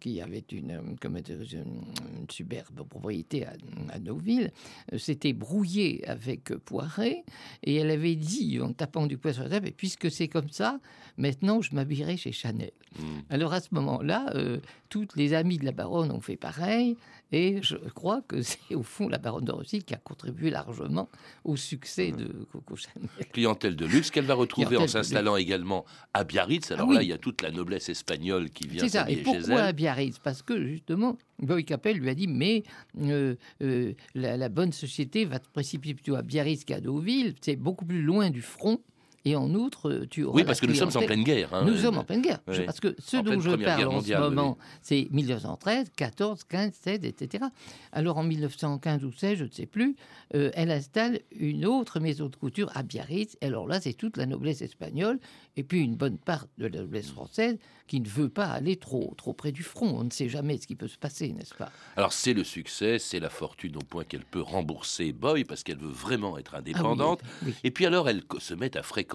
qui 0.00 0.20
avait 0.22 0.44
une, 0.52 0.63
euh, 0.70 1.20
dirais-je, 1.20 1.58
une, 1.58 2.26
superbe 2.30 2.86
propriété 2.88 3.46
à, 3.46 3.52
à 3.90 3.98
Deauville, 3.98 4.50
euh, 4.92 4.98
s'était 4.98 5.32
brouillée 5.32 6.06
avec 6.08 6.54
Poiret 6.56 7.24
et 7.62 7.76
elle 7.76 7.90
avait 7.90 8.16
dit 8.16 8.60
en 8.60 8.72
tapant 8.72 9.06
du 9.06 9.18
poing 9.18 9.32
sur 9.32 9.42
la 9.44 9.50
table, 9.50 9.68
Et 9.68 9.72
puisque 9.72 10.10
c'est 10.10 10.28
comme 10.28 10.48
ça, 10.50 10.80
maintenant 11.16 11.60
je 11.60 11.74
m'habillerai 11.74 12.16
chez 12.16 12.32
Chanel. 12.32 12.72
Mm. 12.98 13.02
Alors 13.30 13.52
à 13.52 13.60
ce 13.60 13.68
moment-là, 13.72 14.32
euh, 14.34 14.60
toutes 14.88 15.16
les 15.16 15.34
amies 15.34 15.58
de 15.58 15.64
la 15.64 15.72
baronne 15.72 16.10
ont 16.10 16.20
fait 16.20 16.36
pareil, 16.36 16.96
et 17.32 17.60
je 17.62 17.76
crois 17.76 18.22
que 18.26 18.42
c'est 18.42 18.74
au 18.74 18.82
fond 18.82 19.08
la 19.08 19.18
baronne 19.18 19.44
de 19.44 19.52
Rothschild 19.52 19.84
qui 19.84 19.94
a 19.94 19.98
contribué 19.98 20.50
largement 20.50 21.08
au 21.44 21.56
succès 21.56 22.12
de 22.12 22.26
Coco 22.52 22.76
Chanel. 22.76 23.08
Clientèle 23.32 23.76
de 23.76 23.86
luxe 23.86 24.10
qu'elle 24.10 24.24
va 24.26 24.34
retrouver 24.34 24.66
en 24.66 24.80
Clientèle 24.80 24.88
s'installant 24.90 25.36
également 25.36 25.84
à 26.12 26.24
Biarritz. 26.24 26.70
Alors 26.70 26.86
Ah 26.86 26.90
oui. 26.90 26.96
là, 26.96 27.02
il 27.02 27.08
y 27.08 27.12
a 27.12 27.18
toute 27.18 27.42
la 27.42 27.50
noblesse 27.50 27.88
espagnole 27.88 28.50
qui 28.50 28.68
vient 28.68 28.82
C'est 28.84 28.90
ça. 28.90 29.10
Et 29.10 29.16
chez 29.16 29.22
pourquoi 29.22 29.62
à. 29.62 29.72
Biarritz? 29.72 30.18
Parce 30.18 30.42
que 30.42 30.64
justement, 30.66 31.16
Boy 31.38 31.64
Capel 31.64 31.98
lui 31.98 32.08
a 32.08 32.14
dit 32.14 32.28
Mais 32.28 32.62
euh, 33.00 33.34
euh, 33.62 33.92
la, 34.14 34.36
la 34.36 34.48
bonne 34.48 34.72
société 34.72 35.24
va 35.24 35.38
te 35.38 35.48
précipiter 35.48 35.94
plutôt 35.94 36.14
à 36.16 36.22
Biarritz 36.22 36.64
qu'à 36.64 36.80
Deauville. 36.80 37.34
C'est 37.40 37.56
beaucoup 37.56 37.84
plus 37.84 38.02
loin 38.02 38.30
du 38.30 38.42
front. 38.42 38.80
Et 39.26 39.36
en 39.36 39.54
outre, 39.54 40.04
tu 40.10 40.24
auras 40.24 40.36
Oui, 40.36 40.44
parce 40.44 40.60
que 40.60 40.66
nous 40.66 40.74
sommes 40.74 40.90
en 40.94 41.06
pleine 41.06 41.24
guerre. 41.24 41.54
hein. 41.54 41.64
Nous 41.64 41.78
sommes 41.78 41.96
en 41.96 42.04
pleine 42.04 42.20
guerre. 42.20 42.40
Oui. 42.46 42.60
Parce 42.66 42.78
que 42.78 42.94
ce 42.98 43.16
En 43.16 43.22
dont 43.22 43.40
je 43.40 43.50
parle 43.56 43.84
en 43.86 43.92
mondiale, 43.92 44.22
ce 44.22 44.28
oui, 44.28 44.34
moment, 44.34 44.58
c'est 44.82 45.08
1913, 45.12 45.86
14, 45.96 46.44
15, 46.44 46.72
16, 46.78 47.04
etc. 47.04 47.44
Alors 47.92 48.18
en 48.18 48.22
1915 48.22 49.02
ou 49.04 49.12
16, 49.12 49.38
je 49.38 49.44
ne 49.44 49.50
sais 49.50 49.64
plus, 49.64 49.96
euh, 50.34 50.50
elle 50.54 50.70
installe 50.70 51.20
une 51.38 51.64
autre 51.64 52.00
maison 52.00 52.28
de 52.28 52.36
couture 52.36 52.70
à 52.74 52.82
Biarritz. 52.82 53.36
Et 53.40 53.46
alors 53.46 53.66
là, 53.66 53.80
c'est 53.80 53.94
toute 53.94 54.18
la 54.18 54.26
noblesse 54.26 54.60
espagnole 54.60 55.18
et 55.56 55.62
puis 55.62 55.80
une 55.80 55.96
bonne 55.96 56.18
part 56.18 56.46
de 56.58 56.66
la 56.66 56.80
noblesse 56.80 57.10
française 57.10 57.56
qui 57.86 58.00
ne 58.00 58.08
veut 58.08 58.30
pas 58.30 58.46
aller 58.46 58.76
trop, 58.76 59.14
trop 59.16 59.32
près 59.32 59.52
du 59.52 59.62
front. 59.62 59.86
On 59.98 60.04
ne 60.04 60.10
sait 60.10 60.28
jamais 60.28 60.56
ce 60.58 60.66
qui 60.66 60.74
peut 60.74 60.88
se 60.88 60.96
passer, 60.98 61.32
n'est-ce 61.32 61.54
pas? 61.54 61.70
Alors 61.96 62.12
c'est 62.12 62.32
le 62.32 62.42
succès, 62.44 62.98
c'est 62.98 63.20
la 63.20 63.28
fortune 63.30 63.76
au 63.76 63.80
point 63.84 64.04
qu'elle 64.04 64.24
peut 64.24 64.40
rembourser 64.40 65.12
Boy 65.12 65.44
parce 65.44 65.62
qu'elle 65.62 65.78
veut 65.78 65.92
vraiment 65.92 66.36
être 66.38 66.54
indépendante. 66.54 67.20
Ah 67.24 67.28
oui. 67.46 67.54
Et 67.62 67.70
puis 67.70 67.86
alors 67.86 68.08
elle 68.08 68.22
se 68.38 68.54
met 68.54 68.76
à 68.76 68.82
fréquenter 68.82 69.13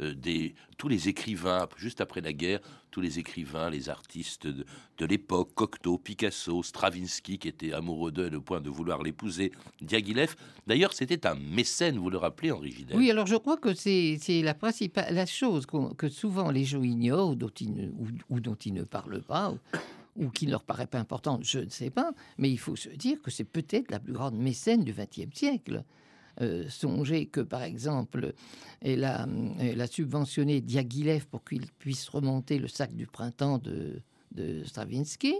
euh, 0.00 0.14
des, 0.14 0.54
tous 0.78 0.88
les 0.88 1.08
écrivains, 1.08 1.68
juste 1.76 2.00
après 2.00 2.20
la 2.20 2.32
guerre, 2.32 2.60
tous 2.90 3.00
les 3.00 3.18
écrivains, 3.18 3.70
les 3.70 3.88
artistes 3.88 4.46
de, 4.46 5.06
l'époque, 5.06 5.50
Cocteau, 5.54 5.98
Picasso, 5.98 6.62
Stravinsky 6.62 7.38
qui 7.38 7.48
était 7.48 7.72
amoureux 7.72 8.10
d'elle 8.12 8.36
au 8.36 8.40
point 8.40 8.60
de 8.60 8.70
vouloir 8.70 9.02
l'épouser, 9.02 9.52
Diaghilev. 9.82 10.34
D'ailleurs 10.66 10.92
c'était 10.92 11.26
un 11.26 11.34
mécène, 11.34 11.98
vous 11.98 12.10
le 12.10 12.18
rappelez 12.18 12.52
Henri 12.52 12.72
Gidel 12.72 12.96
Oui, 12.96 13.10
alors 13.10 13.26
je 13.26 13.36
crois 13.36 13.56
que 13.56 13.74
c'est 13.74 14.18
la 14.42 14.54
principale 14.54 15.14
la 15.14 15.26
chose 15.26 15.66
que 15.66 16.08
souvent 16.08 16.50
les 16.50 16.64
gens 16.64 16.82
ignorent 16.82 17.30
ou 17.30 17.34
dont 17.34 17.52
ils 17.60 17.74
ne, 17.74 17.88
ou, 17.88 18.08
ou 18.30 18.40
dont 18.40 18.54
ils 18.54 18.72
ne 18.72 18.84
parlent 18.84 19.22
pas 19.22 19.50
ou, 19.50 19.58
ou 20.16 20.30
qui 20.30 20.46
ne 20.46 20.52
leur 20.52 20.62
paraît 20.62 20.86
pas 20.86 20.98
importante, 20.98 21.44
je 21.44 21.60
ne 21.60 21.68
sais 21.68 21.90
pas, 21.90 22.12
mais 22.38 22.50
il 22.50 22.58
faut 22.58 22.76
se 22.76 22.88
dire 22.88 23.20
que 23.22 23.30
c'est 23.30 23.44
peut-être 23.44 23.90
la 23.90 24.00
plus 24.00 24.12
grande 24.12 24.36
mécène 24.36 24.84
du 24.84 24.92
XXe 24.92 25.34
siècle. 25.34 25.84
Euh, 26.40 26.64
songez 26.68 27.26
que, 27.26 27.40
par 27.40 27.62
exemple, 27.62 28.34
elle 28.82 29.04
a, 29.04 29.26
elle 29.58 29.80
a 29.80 29.86
subventionné 29.86 30.60
Diaghilev 30.60 31.26
pour 31.26 31.44
qu'il 31.44 31.66
puisse 31.78 32.08
remonter 32.08 32.58
le 32.58 32.68
sac 32.68 32.94
du 32.94 33.06
printemps 33.06 33.58
de, 33.58 34.00
de 34.34 34.62
Stravinsky. 34.64 35.34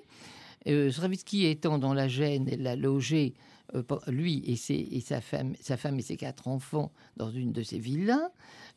Euh, 0.68 0.90
Stravinsky 0.90 1.46
étant 1.46 1.78
dans 1.78 1.92
la 1.94 2.08
gêne, 2.08 2.48
elle 2.50 2.62
l'a 2.62 2.76
logé, 2.76 3.34
euh, 3.74 3.82
lui 4.08 4.42
et, 4.46 4.56
ses- 4.56 4.88
et 4.90 5.00
sa, 5.00 5.20
femme, 5.20 5.54
sa 5.60 5.76
femme 5.76 5.98
et 5.98 6.02
ses 6.02 6.16
quatre 6.16 6.48
enfants, 6.48 6.92
dans 7.16 7.30
une 7.30 7.52
de 7.52 7.62
ses 7.62 7.78
villas. 7.78 8.30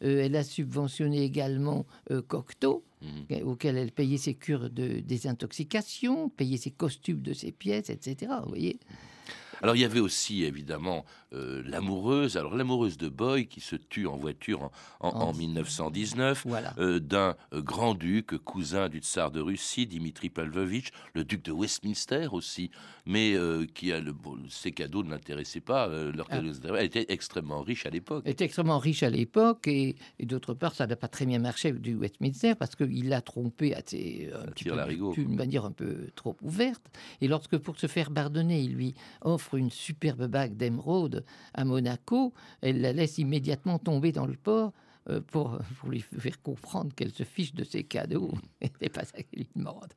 Euh, 0.03 0.23
elle 0.25 0.35
a 0.35 0.43
subventionné 0.43 1.23
également 1.23 1.85
Cocteau, 2.27 2.83
Mhm. 3.01 3.47
auquel 3.47 3.77
elle 3.77 3.93
payait 3.93 4.17
ses 4.17 4.33
cures 4.33 4.69
de 4.69 4.99
désintoxication, 4.99 6.27
payait 6.27 6.57
ses 6.57 6.71
costumes 6.71 7.21
de 7.21 7.31
ses 7.31 7.53
pièces, 7.53 7.89
etc. 7.89 8.33
Vous 8.43 8.49
voyez 8.49 8.77
Alors 9.61 9.75
il 9.75 9.81
y 9.81 9.85
avait 9.85 9.99
aussi 9.99 10.43
évidemment 10.43 11.05
euh, 11.31 11.61
l'amoureuse, 11.65 12.37
alors 12.37 12.55
l'amoureuse 12.55 12.97
de 12.97 13.07
Boy 13.07 13.45
qui 13.45 13.61
se 13.61 13.75
tue 13.75 14.07
en 14.07 14.17
voiture 14.17 14.71
en, 14.99 15.09
en, 15.09 15.33
1919, 15.33 16.47
euh, 16.79 16.99
d'un 16.99 17.35
euh, 17.53 17.61
grand-duc, 17.61 18.37
cousin 18.39 18.89
du 18.89 18.99
tsar 18.99 19.29
de 19.29 19.39
Russie, 19.39 19.85
Dimitri 19.85 20.29
Pavlovitch, 20.29 20.89
le 21.13 21.23
duc 21.23 21.43
de 21.43 21.51
Westminster 21.51 22.29
aussi, 22.31 22.71
mais 23.05 23.35
qui 23.73 23.91
a 23.91 23.99
le, 23.99 24.13
ses 24.49 24.71
cadeaux 24.71 25.03
ne 25.03 25.11
l'intéressaient 25.11 25.61
pas. 25.61 25.87
leur 25.87 26.27
ah. 26.31 26.41
Elle 26.77 26.85
était 26.85 27.05
extrêmement 27.09 27.61
riche 27.61 27.85
à 27.85 27.89
l'époque. 27.89 28.23
Était 28.25 28.45
extrêmement 28.45 28.79
riche 28.79 29.03
à 29.03 29.09
l'époque 29.09 29.67
et, 29.67 29.95
d'autre 30.19 30.53
part 30.53 30.73
ça 30.73 30.87
n'a 30.87 30.95
pas 30.95 31.07
très 31.07 31.25
bien 31.25 31.39
marché 31.39 31.71
du 31.71 31.95
Westminster 31.95 32.55
parce 32.55 32.75
qu'il 32.75 33.09
l'a 33.09 33.21
trompé 33.21 33.75
à, 33.75 33.81
d'une 33.81 35.35
manière 35.35 35.65
un 35.65 35.71
peu 35.71 36.09
trop 36.15 36.35
ouverte. 36.41 36.83
Et 37.21 37.27
lorsque 37.27 37.57
pour 37.57 37.79
se 37.79 37.87
faire 37.87 38.11
pardonner, 38.11 38.61
il 38.61 38.73
lui 38.73 38.95
offre 39.21 39.48
une 39.57 39.71
superbe 39.71 40.27
bague 40.27 40.55
d'émeraude 40.55 41.25
à 41.53 41.65
Monaco, 41.65 42.33
elle 42.61 42.81
la 42.81 42.93
laisse 42.93 43.17
immédiatement 43.17 43.79
tomber 43.79 44.11
dans 44.11 44.25
le 44.25 44.35
port 44.35 44.73
euh, 45.09 45.21
pour, 45.21 45.57
pour, 45.79 45.89
lui 45.89 46.01
faire 46.01 46.41
comprendre 46.41 46.93
qu'elle 46.93 47.11
se 47.11 47.23
fiche 47.23 47.53
de 47.53 47.63
ses 47.63 47.83
cadeaux. 47.83 48.31
C'est 48.81 48.89
pas 48.89 49.05
ça 49.05 49.17
lui 49.33 49.47
demande. 49.55 49.93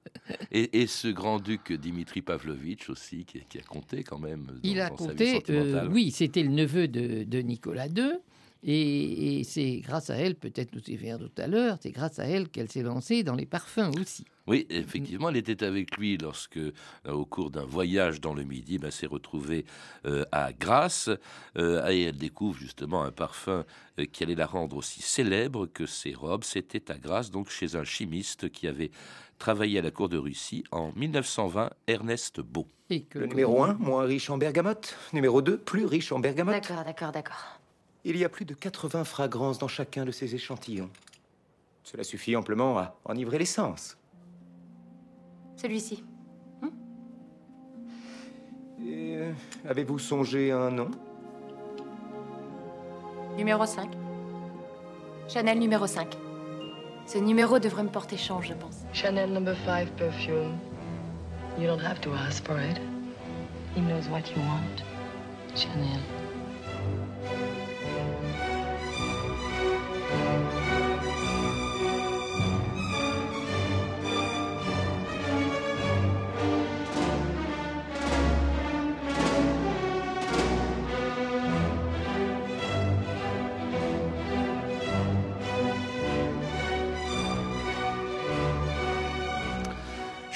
Et, 0.50 0.87
ce 0.87 1.09
grand-duc 1.09 1.73
Dimitri 1.73 2.23
Pavlovitch 2.23 2.88
aussi, 2.88 3.25
qui, 3.25 3.59
a 3.59 3.62
compté 3.62 4.04
quand 4.04 4.18
même. 4.18 4.47
Dans, 4.47 4.54
Il 4.62 4.80
a 4.80 4.90
compté, 4.90 5.42
euh, 5.50 5.88
oui, 5.90 6.11
c'était 6.11 6.42
le 6.42 6.50
neveu 6.50 6.88
de, 6.88 7.25
de 7.25 7.38
Nicolas 7.40 7.88
II. 7.88 8.12
Et, 8.64 9.42
c'est 9.45 9.78
grâce 9.78 10.11
à 10.11 10.14
elle, 10.14 10.37
peut-être 10.37 10.73
nous 10.75 10.83
y 10.87 10.97
verrons 10.97 11.19
tout 11.19 11.42
à 11.42 11.49
l'heure, 11.49 11.78
c'est 11.81 11.90
grâce 11.90 12.19
à 12.19 12.25
elle 12.25 12.49
qu'elle 12.49 12.71
s'est 12.71 12.83
lancée 12.83 13.25
dans 13.25 13.35
les 13.35 13.47
parfums 13.47 13.90
aussi. 14.00 14.25
Oui, 14.47 14.66
effectivement, 14.71 15.28
elle 15.31 15.37
était 15.37 15.64
avec 15.64 15.97
lui 15.97 16.16
lorsque, 16.16 16.57
euh, 16.57 16.73
au 17.07 17.25
cours 17.25 17.50
d'un 17.50 17.64
voyage 17.64 18.21
dans 18.21 18.35
le 18.35 18.45
Midi, 18.45 18.78
ben, 18.78 18.90
s'est 18.90 19.07
retrouvée 19.07 19.64
euh, 20.04 20.25
à 20.33 20.52
Grasse 20.52 21.11
euh, 21.57 21.88
et 21.88 22.04
elle 22.04 22.16
découvre 22.16 22.59
justement 22.59 23.02
un 23.02 23.12
parfum 23.12 23.64
qui 24.11 24.25
allait 24.25 24.35
la 24.35 24.47
rendre 24.47 24.76
aussi 24.76 25.02
célèbre 25.02 25.66
que 25.66 25.87
ses 25.87 26.14
robes. 26.14 26.45
C'était 26.45 26.90
à 26.90 26.99
Grasse, 26.99 27.31
donc 27.31 27.50
chez 27.50 27.76
un 27.76 27.85
chimiste 27.85 28.50
qui 28.50 28.66
avait 28.66 28.90
travaillé 29.38 29.78
à 29.78 29.83
la 29.83 29.90
cour 29.90 30.09
de 30.09 30.19
Russie 30.19 30.64
en 30.71 30.92
1920, 30.95 31.71
Ernest 31.88 32.40
Beau. 32.40 32.66
Le 32.90 33.26
numéro 33.26 33.62
1, 33.62 33.75
moins 33.75 34.04
riche 34.04 34.28
en 34.28 34.38
bergamote. 34.38 34.97
Numéro 35.12 35.40
2, 35.40 35.57
plus 35.57 35.87
riche 35.87 36.12
en 36.12 36.21
bergamote. 36.21 36.54
D'accord, 36.54 36.85
d'accord, 36.85 37.12
d'accord. 37.12 37.62
Il 38.04 38.16
y 38.16 38.25
a 38.25 38.28
plus 38.28 38.44
de 38.44 38.54
80 38.54 39.04
fragrances 39.04 39.59
dans 39.59 39.68
chacun 39.68 40.04
de 40.04 40.11
ces 40.11 40.35
échantillons. 40.35 40.90
Cela 41.85 42.02
suffit 42.04 42.35
amplement 42.35 42.78
à 42.78 42.97
enivrer 43.04 43.38
l'essence. 43.38 43.97
Celui-ci. 45.56 46.02
Hmm? 46.61 46.68
Et 48.85 49.16
euh, 49.16 49.32
avez-vous 49.68 49.99
songé 49.99 50.50
à 50.50 50.59
un 50.59 50.71
nom? 50.71 50.90
Numéro 53.37 53.64
5. 53.64 53.88
Chanel 55.28 55.59
numéro 55.59 55.87
5. 55.87 56.16
Ce 57.06 57.18
numéro 57.18 57.59
devrait 57.59 57.85
me 57.85 57.88
porter 57.88 58.16
chance, 58.16 58.47
je 58.47 58.54
pense. 58.54 58.78
Chanel 58.92 59.32
number 59.32 59.56
5 59.64 59.88
perfume. 59.97 60.59
You 61.59 61.66
don't 61.66 61.80
have 61.80 62.00
to 62.00 62.11
ask 62.14 62.44
for 62.44 62.59
it. 62.59 62.80
He 63.76 63.80
knows 63.80 64.09
what 64.09 64.30
you 64.35 64.42
want. 64.42 64.82
Chanel. 65.54 66.00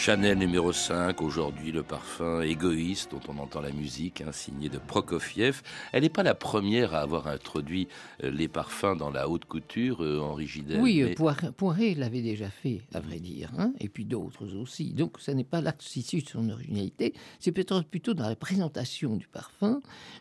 Chanel 0.06 0.38
numéro 0.38 0.72
5, 0.72 1.20
aujourd'hui 1.20 1.72
le 1.72 1.82
parfum 1.82 2.40
égoïste 2.40 3.10
dont 3.10 3.20
on 3.26 3.38
entend 3.42 3.60
la 3.60 3.72
musique, 3.72 4.20
hein, 4.20 4.30
signé 4.30 4.68
de 4.68 4.78
Prokofiev. 4.78 5.62
Elle 5.90 6.04
n'est 6.04 6.08
pas 6.08 6.22
la 6.22 6.36
première 6.36 6.94
à 6.94 7.00
avoir 7.00 7.26
introduit 7.26 7.88
euh, 8.22 8.30
les 8.30 8.46
parfums 8.46 8.94
dans 8.96 9.10
la 9.10 9.28
haute 9.28 9.46
couture, 9.46 10.04
euh, 10.04 10.20
Henri 10.20 10.46
Gidel. 10.46 10.80
Oui, 10.80 11.02
euh, 11.02 11.12
Poiré 11.56 11.96
l'avait 11.96 12.22
déjà 12.22 12.48
fait, 12.48 12.82
à 12.94 13.00
vrai 13.00 13.18
dire, 13.18 13.50
hein, 13.58 13.72
et 13.80 13.88
puis 13.88 14.04
d'autres 14.04 14.54
aussi. 14.54 14.92
Donc 14.92 15.16
ce 15.18 15.32
n'est 15.32 15.42
pas 15.42 15.60
issu 15.96 16.22
de 16.22 16.28
son 16.28 16.50
originalité, 16.50 17.12
c'est 17.40 17.50
peut-être 17.50 17.82
plutôt 17.82 18.14
dans 18.14 18.28
la 18.28 18.36
présentation 18.36 19.16
du 19.16 19.26
parfum. 19.26 19.80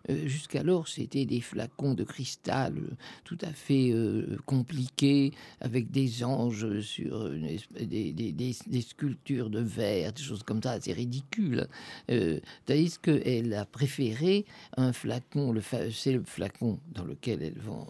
Jusqu'alors, 0.09 0.87
c'était 0.87 1.25
des 1.25 1.41
flacons 1.41 1.93
de 1.93 2.03
cristal 2.03 2.73
tout 3.23 3.37
à 3.43 3.51
fait 3.53 3.93
compliqués, 4.47 5.31
avec 5.61 5.91
des 5.91 6.23
anges 6.23 6.79
sur 6.79 7.29
des, 7.29 8.13
des, 8.13 8.33
des 8.33 8.81
sculptures 8.81 9.51
de 9.51 9.74
des 9.75 10.11
choses 10.17 10.43
comme 10.43 10.61
ça, 10.61 10.79
c'est 10.81 10.93
ridicule. 10.93 11.67
Euh, 12.09 12.39
Tandis 12.65 12.97
qu'elle 13.01 13.53
a 13.53 13.65
préféré 13.65 14.45
un 14.77 14.93
flacon, 14.93 15.51
le 15.51 15.61
c'est 15.91 16.13
le 16.13 16.23
flacon 16.23 16.79
dans 16.93 17.03
lequel 17.03 17.43
elle 17.43 17.59
vend, 17.59 17.87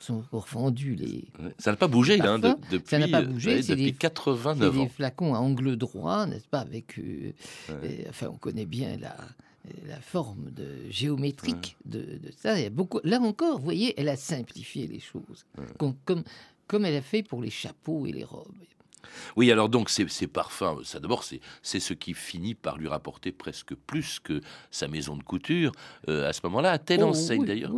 sont 0.00 0.24
vendus 0.30 0.94
les. 0.94 1.24
Ça 1.58 1.70
n'a 1.70 1.76
pas 1.76 1.88
bougé, 1.88 2.20
hein, 2.20 2.38
depuis, 2.38 2.88
ça 2.88 2.98
n'a 2.98 3.08
pas 3.08 3.22
bougé, 3.22 3.60
depuis 3.62 3.84
des, 3.84 3.92
89 3.92 4.78
ans. 4.78 4.82
des 4.82 4.88
flacons 4.88 5.34
à 5.34 5.38
angle 5.38 5.76
droit, 5.76 6.26
n'est-ce 6.26 6.48
pas 6.48 6.60
Avec, 6.60 6.98
euh, 6.98 7.32
enfin, 8.08 8.28
on 8.32 8.36
connaît 8.36 8.66
bien 8.66 8.96
la 8.98 9.16
la 9.86 10.00
forme 10.00 10.50
de, 10.50 10.90
géométrique 10.90 11.76
de, 11.84 12.18
ça. 12.36 12.58
Il 12.58 12.62
y 12.62 12.66
a 12.66 12.70
beaucoup, 12.70 13.00
là 13.04 13.20
encore, 13.20 13.58
vous 13.58 13.64
voyez, 13.64 13.94
elle 13.98 14.08
a 14.08 14.16
simplifié 14.16 14.86
les 14.86 15.00
choses, 15.00 15.44
comme, 15.78 15.94
comme, 16.04 16.22
comme 16.66 16.84
elle 16.84 16.96
a 16.96 17.02
fait 17.02 17.22
pour 17.22 17.42
les 17.42 17.50
chapeaux 17.50 18.06
et 18.06 18.12
les 18.12 18.24
robes. 18.24 18.54
Oui, 19.36 19.50
alors 19.50 19.68
donc 19.68 19.90
ces, 19.90 20.26
parfums, 20.26 20.82
ça 20.84 21.00
d'abord 21.00 21.24
c'est 21.24 21.80
ce 21.80 21.94
qui 21.94 22.14
finit 22.14 22.54
par 22.54 22.78
lui 22.78 22.88
rapporter 22.88 23.32
presque 23.32 23.74
plus 23.74 24.20
que 24.20 24.40
sa 24.70 24.88
maison 24.88 25.16
de 25.16 25.22
couture 25.22 25.72
euh, 26.08 26.28
à 26.28 26.32
ce 26.32 26.40
moment-là, 26.44 26.72
à 26.72 26.78
telle 26.78 27.02
oh, 27.02 27.08
enseigne 27.08 27.44
d'ailleurs, 27.44 27.72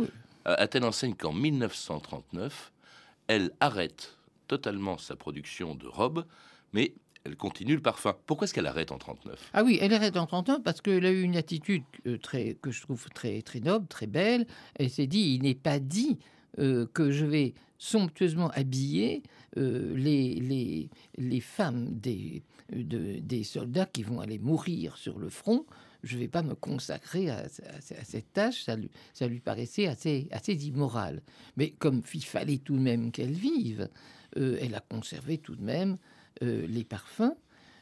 à, 0.45 0.67
telle 0.67 0.83
enseigne 0.83 1.15
qu'en 1.15 1.33
1939, 1.33 2.71
elle 3.27 3.51
arrête 3.59 4.17
totalement 4.47 4.97
sa 4.97 5.15
production 5.15 5.75
de 5.75 5.87
robes, 5.87 6.25
mais 6.73 6.93
elle 7.25 7.37
continue 7.37 7.75
le 7.75 7.81
parfum. 7.81 8.15
Pourquoi 8.25 8.45
est-ce 8.45 8.53
qu'elle 8.53 8.67
arrête 8.67 8.91
en 8.91 8.97
39 8.97 9.51
Ah 9.53 9.63
oui, 9.63 9.77
elle 9.81 9.93
arrête 9.93 10.17
en 10.17 10.25
39 10.25 10.61
parce 10.61 10.81
qu'elle 10.81 11.05
a 11.05 11.11
eu 11.11 11.21
une 11.21 11.37
attitude 11.37 11.83
euh, 12.05 12.17
très, 12.17 12.55
que 12.61 12.71
je 12.71 12.81
trouve 12.81 13.07
très, 13.13 13.41
très 13.41 13.61
noble, 13.61 13.87
très 13.87 14.07
belle. 14.07 14.45
Elle 14.75 14.89
s'est 14.89 15.07
dit, 15.07 15.33
il 15.33 15.43
n'est 15.43 15.55
pas 15.55 15.79
dit 15.79 16.19
euh, 16.59 16.85
que 16.93 17.11
je 17.11 17.25
vais 17.25 17.53
somptueusement 17.83 18.49
habiller 18.51 19.23
euh, 19.57 19.93
les, 19.97 20.35
les, 20.35 20.89
les, 21.17 21.39
femmes 21.41 21.99
des, 21.99 22.41
des 22.71 23.43
soldats 23.43 23.85
qui 23.85 24.03
vont 24.03 24.21
aller 24.21 24.39
mourir 24.39 24.95
sur 24.95 25.19
le 25.19 25.29
front. 25.29 25.65
Je 26.01 26.15
ne 26.15 26.21
vais 26.21 26.29
pas 26.29 26.43
me 26.43 26.55
consacrer 26.55 27.29
à, 27.29 27.43
cette 27.49 28.31
tâche, 28.31 28.63
ça 28.63 28.77
lui, 28.77 28.89
ça 29.13 29.27
lui 29.27 29.41
paraissait 29.41 29.87
assez, 29.87 30.29
assez 30.31 30.53
immoral. 30.65 31.21
Mais 31.57 31.71
comme 31.71 32.01
il 32.13 32.23
fallait 32.23 32.59
tout 32.59 32.75
de 32.75 32.81
même 32.81 33.11
qu'elle 33.11 33.33
vive, 33.33 33.89
euh, 34.37 34.57
elle 34.61 34.75
a 34.75 34.81
conservé 34.81 35.37
tout 35.37 35.55
de 35.55 35.63
même 35.63 35.97
les 36.41 36.83
parfums 36.83 37.35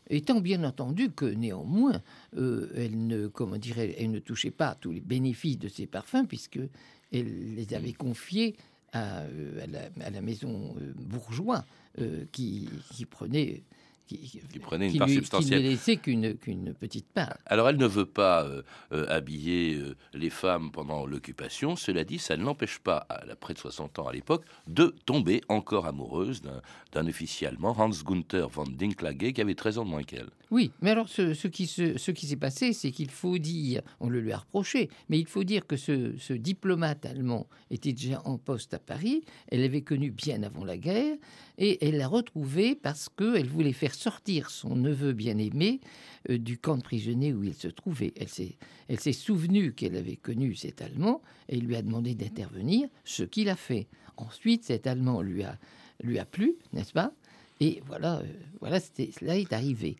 étant 0.10 0.40
bien 0.40 0.64
entendu 0.66 1.10
que 1.10 1.26
néanmoins, 1.26 2.04
elle 2.36 3.08
ne, 3.08 3.28
comment 3.28 3.58
dirait, 3.58 3.96
elle 3.98 4.12
ne 4.12 4.20
touchait 4.20 4.52
pas 4.52 4.76
tous 4.80 4.92
les 4.92 5.00
bénéfices 5.00 5.58
de 5.58 5.70
ces 5.70 5.88
parfums 5.88 6.28
puisque 6.28 6.60
elle 7.12 7.56
les 7.56 7.74
avait 7.74 7.94
confiés 7.94 8.56
à, 8.94 9.22
euh, 9.22 9.66
la, 9.68 10.06
à 10.06 10.10
la, 10.10 10.22
maison 10.22 10.76
euh, 10.80 10.94
bourgeois 10.96 11.66
euh, 12.00 12.26
qui, 12.32 12.70
qui, 12.92 13.06
prenait 13.06 13.64
qui, 14.08 14.60
prenait 14.60 14.90
une 14.90 14.98
part 14.98 15.10
substantielle. 15.10 15.60
Qui 15.60 15.66
ne 15.66 15.70
laissait 15.70 15.98
qu'une 15.98 16.74
petite 16.74 17.08
part. 17.08 17.38
Alors 17.46 17.70
elle 17.70 17.78
ne 17.78 17.86
veut 17.86 18.06
pas 18.06 18.44
euh, 18.44 18.62
euh, 18.92 19.06
habiller 19.10 19.76
euh, 19.76 19.96
les 20.14 20.30
femmes 20.30 20.72
pendant 20.72 21.06
l'occupation. 21.06 21.76
Cela 21.76 22.04
dit, 22.04 22.20
ça 22.20 22.38
ne 22.38 22.44
l'empêche 22.44 22.80
pas, 22.80 22.98
à 23.10 23.26
la 23.26 23.36
près 23.36 23.54
de 23.54 23.60
60 23.60 24.00
ans 24.00 24.08
à 24.08 24.14
l'époque, 24.14 24.46
de 24.68 24.94
tomber 25.06 25.42
encore 25.48 25.86
amoureuse 25.86 26.42
d'un 26.94 27.08
officier 27.08 27.48
allemand, 27.48 27.76
Hans 27.78 27.90
Gunther 27.90 28.50
von 28.50 28.66
Dinklage, 28.66 29.34
qui 29.34 29.42
avait 29.42 29.56
13 29.56 29.80
ans 29.80 29.86
de 29.86 29.90
moins 29.90 30.04
qu'elle. 30.04 30.30
Oui, 30.50 30.72
mais 30.82 30.92
alors 30.92 31.08
ce, 31.08 31.34
ce 31.34 31.48
qui 31.48 31.66
s'est 31.68 32.36
passé, 32.36 32.74
c'est 32.74 32.92
qu'il 32.92 33.10
faut 33.10 33.38
dire, 33.38 33.82
on 34.02 34.10
le 34.10 34.20
lui 34.20 34.34
a 34.34 34.40
reproché, 34.40 34.90
mais 35.10 35.18
il 35.18 35.28
faut 35.28 35.46
dire 35.46 35.66
que 35.66 35.78
ce, 35.78 36.18
ce 36.18 36.34
diplomate 36.34 37.06
allemand 37.06 37.48
était 37.70 37.94
déjà 37.94 38.22
en 38.26 38.38
poste 38.38 38.74
à 38.74 38.80
Paris. 38.80 39.24
Elle 39.48 39.62
l'avait 39.62 39.82
connu 39.82 40.12
bien 40.12 40.44
avant 40.44 40.66
la 40.66 40.78
guerre 40.78 41.16
et 41.58 41.88
elle 41.88 41.98
l'a 41.98 42.08
retrouvé 42.08 42.76
parce 42.76 43.08
qu'elle 43.10 43.48
voulait 43.48 43.72
faire 43.72 43.94
sortir 44.02 44.50
son 44.50 44.76
neveu 44.76 45.14
bien-aimé 45.14 45.80
euh, 46.30 46.38
du 46.38 46.58
camp 46.58 46.78
de 46.78 46.82
prisonniers 46.82 47.34
où 47.34 47.44
il 47.44 47.54
se 47.54 47.68
trouvait. 47.68 48.14
Elle 48.18 49.00
s'est, 49.00 49.14
souvenue 49.14 49.74
qu'elle 49.74 49.96
avait 49.96 50.16
connu 50.16 50.56
cet 50.56 50.82
Allemand 50.82 51.22
et 51.48 51.58
lui 51.58 51.76
a 51.76 51.82
demandé 51.82 52.16
d'intervenir, 52.16 52.90
ce 53.06 53.24
qu'il 53.24 53.50
a 53.50 53.56
fait. 53.56 53.88
Ensuite, 54.18 54.64
cet 54.64 54.88
Allemand 54.88 55.22
lui 55.22 55.44
a, 55.44 55.58
lui 56.04 56.18
a 56.18 56.26
plu, 56.26 56.56
n'est-ce 56.74 56.94
pas? 56.94 57.14
Et 57.62 57.82
voilà, 57.86 58.18
euh, 58.18 58.24
voilà, 58.60 58.80
c'était, 58.80 59.12
cela 59.18 59.38
est 59.38 59.54
arrivé. 59.54 59.96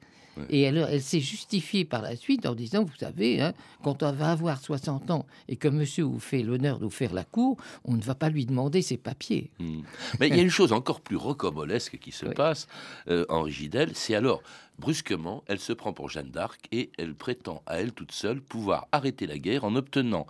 Et 0.50 0.62
elle, 0.62 0.78
elle 0.90 1.02
s'est 1.02 1.20
justifiée 1.20 1.86
par 1.86 2.02
la 2.02 2.16
suite 2.16 2.46
en 2.46 2.56
disant, 2.56 2.84
vous 2.84 2.96
savez, 2.98 3.42
hein, 3.42 3.54
quand 3.84 4.02
on 4.02 4.12
va 4.12 4.32
avoir 4.32 4.60
60 4.60 5.12
ans 5.12 5.28
et 5.48 5.58
que 5.58 5.68
monsieur 5.68 6.06
vous 6.06 6.20
fait 6.20 6.42
l'honneur 6.42 6.80
de 6.80 6.86
vous 6.86 6.90
faire 6.90 7.14
la 7.14 7.26
cour, 7.26 7.58
on 7.84 7.96
ne 7.96 8.02
va 8.02 8.16
pas 8.16 8.30
lui 8.30 8.46
demander 8.46 8.82
ses 8.82 8.98
papiers. 8.98 9.52
Hmm. 9.60 9.82
Mais 10.20 10.30
il 10.30 10.36
y 10.36 10.40
a 10.40 10.42
une 10.42 10.50
chose 10.50 10.72
encore 10.72 11.02
plus 11.02 11.18
rocambolesque 11.18 12.00
qui 12.00 12.12
se 12.12 12.26
passe, 12.26 12.68
euh, 13.10 13.26
Henri 13.30 13.52
Gidel, 13.52 13.92
c'est 13.94 14.16
alors, 14.16 14.42
brusquement, 14.80 15.44
elle 15.48 15.60
se 15.60 15.74
prend 15.74 15.94
pour 15.94 16.10
Jeanne 16.10 16.32
d'Arc 16.32 16.62
et 16.72 16.92
elle 16.98 17.14
prétend 17.14 17.62
à 17.68 17.80
elle 17.80 17.92
toute 17.92 18.14
seule 18.14 18.42
pouvoir 18.42 18.88
arrêter 18.94 19.28
la 19.28 19.38
guerre 19.38 19.66
en 19.66 19.76
obtenant 19.76 20.26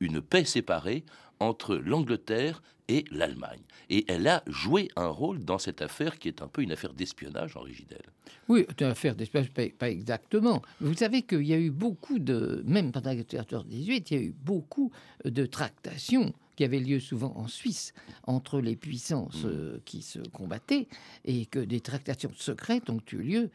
une 0.00 0.20
paix 0.20 0.44
séparée 0.44 1.04
entre 1.40 1.76
l'Angleterre 1.76 2.62
et 2.88 3.04
l'Allemagne. 3.10 3.60
Et 3.90 4.04
elle 4.08 4.26
a 4.28 4.42
joué 4.46 4.88
un 4.96 5.08
rôle 5.08 5.44
dans 5.44 5.58
cette 5.58 5.82
affaire 5.82 6.18
qui 6.18 6.28
est 6.28 6.42
un 6.42 6.48
peu 6.48 6.62
une 6.62 6.72
affaire 6.72 6.92
d'espionnage, 6.92 7.56
Henri 7.56 7.74
Gidel. 7.74 8.02
Oui, 8.48 8.66
une 8.78 8.86
affaire 8.86 9.14
d'espionnage, 9.14 9.50
pas, 9.50 9.90
exactement. 9.90 10.62
Vous 10.80 10.94
savez 10.94 11.22
qu'il 11.22 11.46
y 11.46 11.54
a 11.54 11.58
eu 11.58 11.70
beaucoup 11.70 12.18
de, 12.18 12.62
même 12.66 12.92
pendant 12.92 13.10
la 13.10 13.16
18, 13.16 14.10
il 14.10 14.16
y 14.16 14.20
a 14.20 14.22
eu 14.22 14.34
beaucoup 14.44 14.92
de 15.24 15.46
tractations 15.46 16.34
qui 16.56 16.64
avaient 16.64 16.78
lieu 16.78 17.00
souvent 17.00 17.32
en 17.36 17.48
Suisse 17.48 17.94
entre 18.24 18.60
les 18.60 18.76
puissances 18.76 19.44
mmh. 19.44 19.48
euh, 19.48 19.78
qui 19.84 20.02
se 20.02 20.20
combattaient 20.20 20.86
et 21.24 21.46
que 21.46 21.58
des 21.58 21.80
tractations 21.80 22.30
secrètes 22.36 22.90
ont 22.90 23.00
eu 23.12 23.16
lieu 23.16 23.50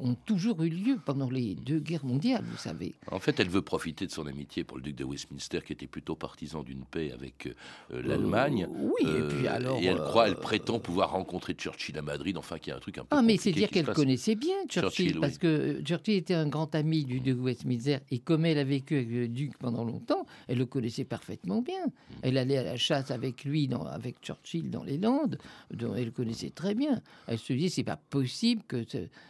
ont 0.00 0.14
toujours 0.26 0.62
eu 0.62 0.70
lieu 0.70 0.98
pendant 1.04 1.30
les 1.30 1.54
deux 1.54 1.78
guerres 1.78 2.04
mondiales, 2.04 2.44
vous 2.50 2.56
savez. 2.56 2.94
En 3.10 3.18
fait, 3.18 3.38
elle 3.40 3.48
veut 3.48 3.62
profiter 3.62 4.06
de 4.06 4.10
son 4.10 4.26
amitié 4.26 4.64
pour 4.64 4.76
le 4.76 4.82
duc 4.82 4.96
de 4.96 5.04
Westminster, 5.04 5.60
qui 5.64 5.72
était 5.72 5.86
plutôt 5.86 6.16
partisan 6.16 6.62
d'une 6.62 6.84
paix 6.84 7.12
avec 7.12 7.46
euh, 7.46 7.54
euh, 7.92 8.02
l'Allemagne. 8.02 8.68
oui, 8.70 9.08
et 9.08 9.28
puis 9.28 9.46
alors. 9.46 9.78
Et 9.78 9.86
elle 9.86 9.98
croit, 9.98 10.28
elle 10.28 10.36
prétend 10.36 10.78
pouvoir 10.78 11.10
rencontrer 11.10 11.54
Churchill 11.54 11.98
à 11.98 12.02
Madrid, 12.02 12.36
enfin, 12.36 12.58
qu'il 12.58 12.70
y 12.70 12.74
a 12.74 12.76
un 12.76 12.80
truc 12.80 12.98
un 12.98 13.02
peu. 13.02 13.08
Ah, 13.10 13.22
mais 13.22 13.36
c'est 13.36 13.52
dire 13.52 13.68
qu'elle 13.70 13.86
connaissait 13.86 14.34
bien 14.34 14.56
Churchill, 14.68 15.20
parce 15.20 15.38
que 15.38 15.80
Churchill 15.82 16.14
était 16.14 16.34
un 16.34 16.48
grand 16.48 16.74
ami 16.74 17.04
du 17.04 17.20
duc 17.20 17.36
de 17.36 17.42
Westminster, 17.42 17.98
et 18.10 18.18
comme 18.18 18.44
elle 18.44 18.58
a 18.58 18.64
vécu 18.64 18.96
avec 18.96 19.10
le 19.10 19.28
duc 19.28 19.56
pendant 19.58 19.84
longtemps, 19.84 20.26
elle 20.46 20.58
le 20.58 20.66
connaissait 20.66 21.04
parfaitement 21.04 21.62
bien. 21.62 21.86
Mm. 21.86 22.14
Elle 22.22 22.38
allait 22.38 22.58
à 22.58 22.62
la 22.62 22.76
chasse 22.76 23.10
avec 23.10 23.44
lui, 23.44 23.68
dans, 23.68 23.84
avec 23.84 24.16
Churchill 24.22 24.70
dans 24.70 24.84
les 24.84 24.98
Landes, 24.98 25.38
dont 25.72 25.94
elle 25.94 26.06
le 26.06 26.10
connaissait 26.10 26.50
très 26.50 26.74
bien. 26.74 27.02
Elle 27.26 27.38
se 27.38 27.52
dit, 27.52 27.70
c'est 27.70 27.84
pas 27.84 27.96
possible 27.96 28.62
que 28.66 28.84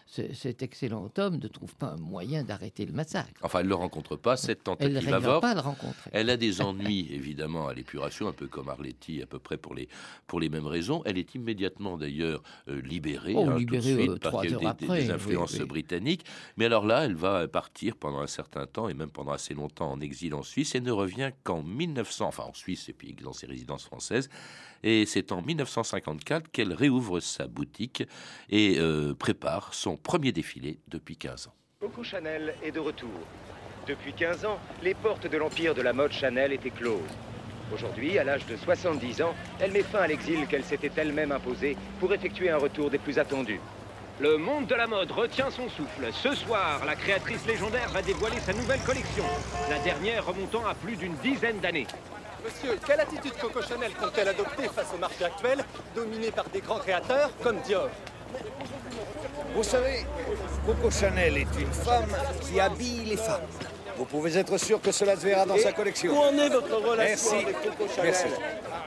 ce 0.07 0.28
cet 0.35 0.63
excellent 0.63 1.11
homme 1.19 1.37
ne 1.37 1.49
trouve 1.49 1.75
pas 1.77 1.89
un 1.89 1.97
moyen 1.97 2.45
d'arrêter 2.45 2.87
le 2.87 2.93
massacre. 2.93 3.41
Enfin, 3.43 3.61
elle 3.61 3.67
ne 3.67 3.71
le 3.71 3.75
rencontre 3.75 4.17
pas, 4.17 4.37
cette 4.37 4.65
tentative 4.65 5.05
elle 5.07 5.15
avorte. 5.15 5.43
pas 5.43 5.55
le 5.55 5.61
rencontrer. 5.61 6.11
Elle 6.13 6.31
a 6.31 6.37
des 6.37 6.61
ennuis, 6.63 7.09
évidemment, 7.11 7.69
à 7.69 7.75
l'épuration, 7.75 8.29
un 8.29 8.33
peu 8.33 8.47
comme 8.47 8.69
Arletty, 8.69 9.23
à 9.23 9.27
peu 9.27 9.39
près 9.39 9.57
pour 9.57 9.75
les, 9.75 9.89
pour 10.27 10.41
les 10.41 10.49
mêmes 10.49 10.67
raisons. 10.67 11.03
Elle 11.05 11.19
est 11.19 11.35
immédiatement, 11.35 11.97
d'ailleurs, 11.97 12.43
euh, 12.69 12.81
libérée, 12.81 13.35
oh, 13.37 13.49
hein, 13.49 13.59
libérée 13.59 13.93
tout 13.93 13.97
de 13.97 14.01
suite, 14.01 14.11
euh, 14.11 14.19
parce 14.31 14.47
qu'il 14.47 14.53
y 14.53 14.67
a 14.67 14.75
des, 14.75 14.87
des, 14.87 15.11
influences 15.11 15.59
britanniques. 15.61 16.25
Mais 16.57 16.65
alors 16.65 16.87
là, 16.87 17.05
elle 17.05 17.15
va 17.15 17.47
partir 17.49 17.97
pendant 17.97 18.21
un 18.21 18.27
certain 18.27 18.67
temps, 18.67 18.89
et 18.89 18.95
même 18.95 19.11
pendant 19.11 19.33
assez 19.33 19.55
longtemps, 19.55 19.93
en 19.93 20.01
exil 20.01 20.35
en 20.35 20.43
Suisse, 20.43 20.75
et 20.75 20.81
ne 20.81 20.93
revient 20.93 21.31
qu'en 21.45 21.63
1900, 21.63 22.27
enfin 22.27 22.45
en 22.45 22.55
Suisse, 22.55 22.89
et 22.89 22.93
puis 22.93 23.15
dans 23.15 23.33
ses 23.33 23.47
résidences 23.47 23.85
françaises, 23.85 24.29
et 24.83 25.07
c'est 25.07 25.33
en 25.33 25.43
1954 25.43 26.51
qu'elle 26.51 26.73
réouvre 26.73 27.21
sa 27.21 27.47
boutique 27.47 28.05
et 28.49 28.77
euh, 28.79 29.15
prépare 29.15 29.75
son 29.75 29.97
premier 29.97 30.18
défilé 30.19 30.79
depuis 30.89 31.17
15 31.17 31.49
ans. 31.49 31.55
Coco 31.81 32.03
Chanel 32.03 32.55
est 32.63 32.73
de 32.73 32.81
retour. 32.81 33.11
Depuis 33.87 34.13
15 34.13 34.45
ans, 34.45 34.59
les 34.83 34.95
portes 34.95 35.27
de 35.27 35.37
l'empire 35.37 35.75
de 35.75 35.83
la 35.83 35.93
mode 35.93 36.13
Chanel 36.13 36.53
étaient 36.53 36.71
closes. 36.71 37.17
Aujourd'hui, 37.73 38.19
à 38.19 38.25
l'âge 38.25 38.47
de 38.47 38.57
70 38.57 39.23
ans, 39.23 39.35
elle 39.61 39.73
met 39.73 39.83
fin 39.83 40.01
à 40.01 40.07
l'exil 40.07 40.47
qu'elle 40.47 40.65
s'était 40.65 40.91
elle-même 40.97 41.33
imposé 41.33 41.77
pour 42.01 42.13
effectuer 42.13 42.51
un 42.51 42.57
retour 42.57 42.91
des 42.91 42.99
plus 42.99 43.19
attendus. 43.19 43.61
Le 44.21 44.37
monde 44.37 44.67
de 44.67 44.75
la 44.75 44.89
mode 44.89 45.13
retient 45.13 45.51
son 45.51 45.69
souffle. 45.69 46.09
Ce 46.13 46.35
soir, 46.35 46.85
la 46.85 46.97
créatrice 46.97 47.47
légendaire 47.47 47.89
va 47.91 48.03
dévoiler 48.03 48.41
sa 48.41 48.53
nouvelle 48.53 48.81
collection, 48.81 49.25
la 49.71 49.79
dernière 49.79 50.27
remontant 50.27 50.67
à 50.67 50.75
plus 50.75 50.97
d'une 50.97 51.15
dizaine 51.23 51.61
d'années. 51.61 51.87
Monsieur, 52.45 52.79
quelle 52.87 53.01
attitude 53.01 53.33
Coco 53.41 53.61
Chanel 53.63 53.93
compte-t-elle 53.95 54.29
adopter 54.29 54.69
face 54.69 54.93
au 54.95 54.99
marché 54.99 55.25
actuel, 55.25 55.59
dominé 55.95 56.31
par 56.31 56.49
des 56.51 56.61
grands 56.61 56.79
créateurs 56.79 57.31
comme 57.43 57.59
Dior? 57.61 57.89
Vous 59.55 59.63
savez, 59.63 60.05
Coco 60.65 60.91
Chanel 60.91 61.39
est 61.39 61.61
une 61.61 61.73
femme 61.73 62.11
qui 62.43 62.61
habille 62.61 63.05
les 63.07 63.17
femmes. 63.17 63.41
Vous 63.97 64.05
pouvez 64.05 64.37
être 64.39 64.57
sûr 64.59 64.81
que 64.81 64.93
cela 64.93 65.17
se 65.17 65.27
verra 65.27 65.45
dans 65.45 65.57
sa 65.57 65.73
collection. 65.73 66.13
Où 66.13 66.19
en 66.19 66.33
est 66.39 66.49
votre 66.49 66.77
relation 66.77 67.33
Merci. 67.33 67.35
avec 67.35 67.57
Coco 67.63 67.89
Chanel 67.89 68.15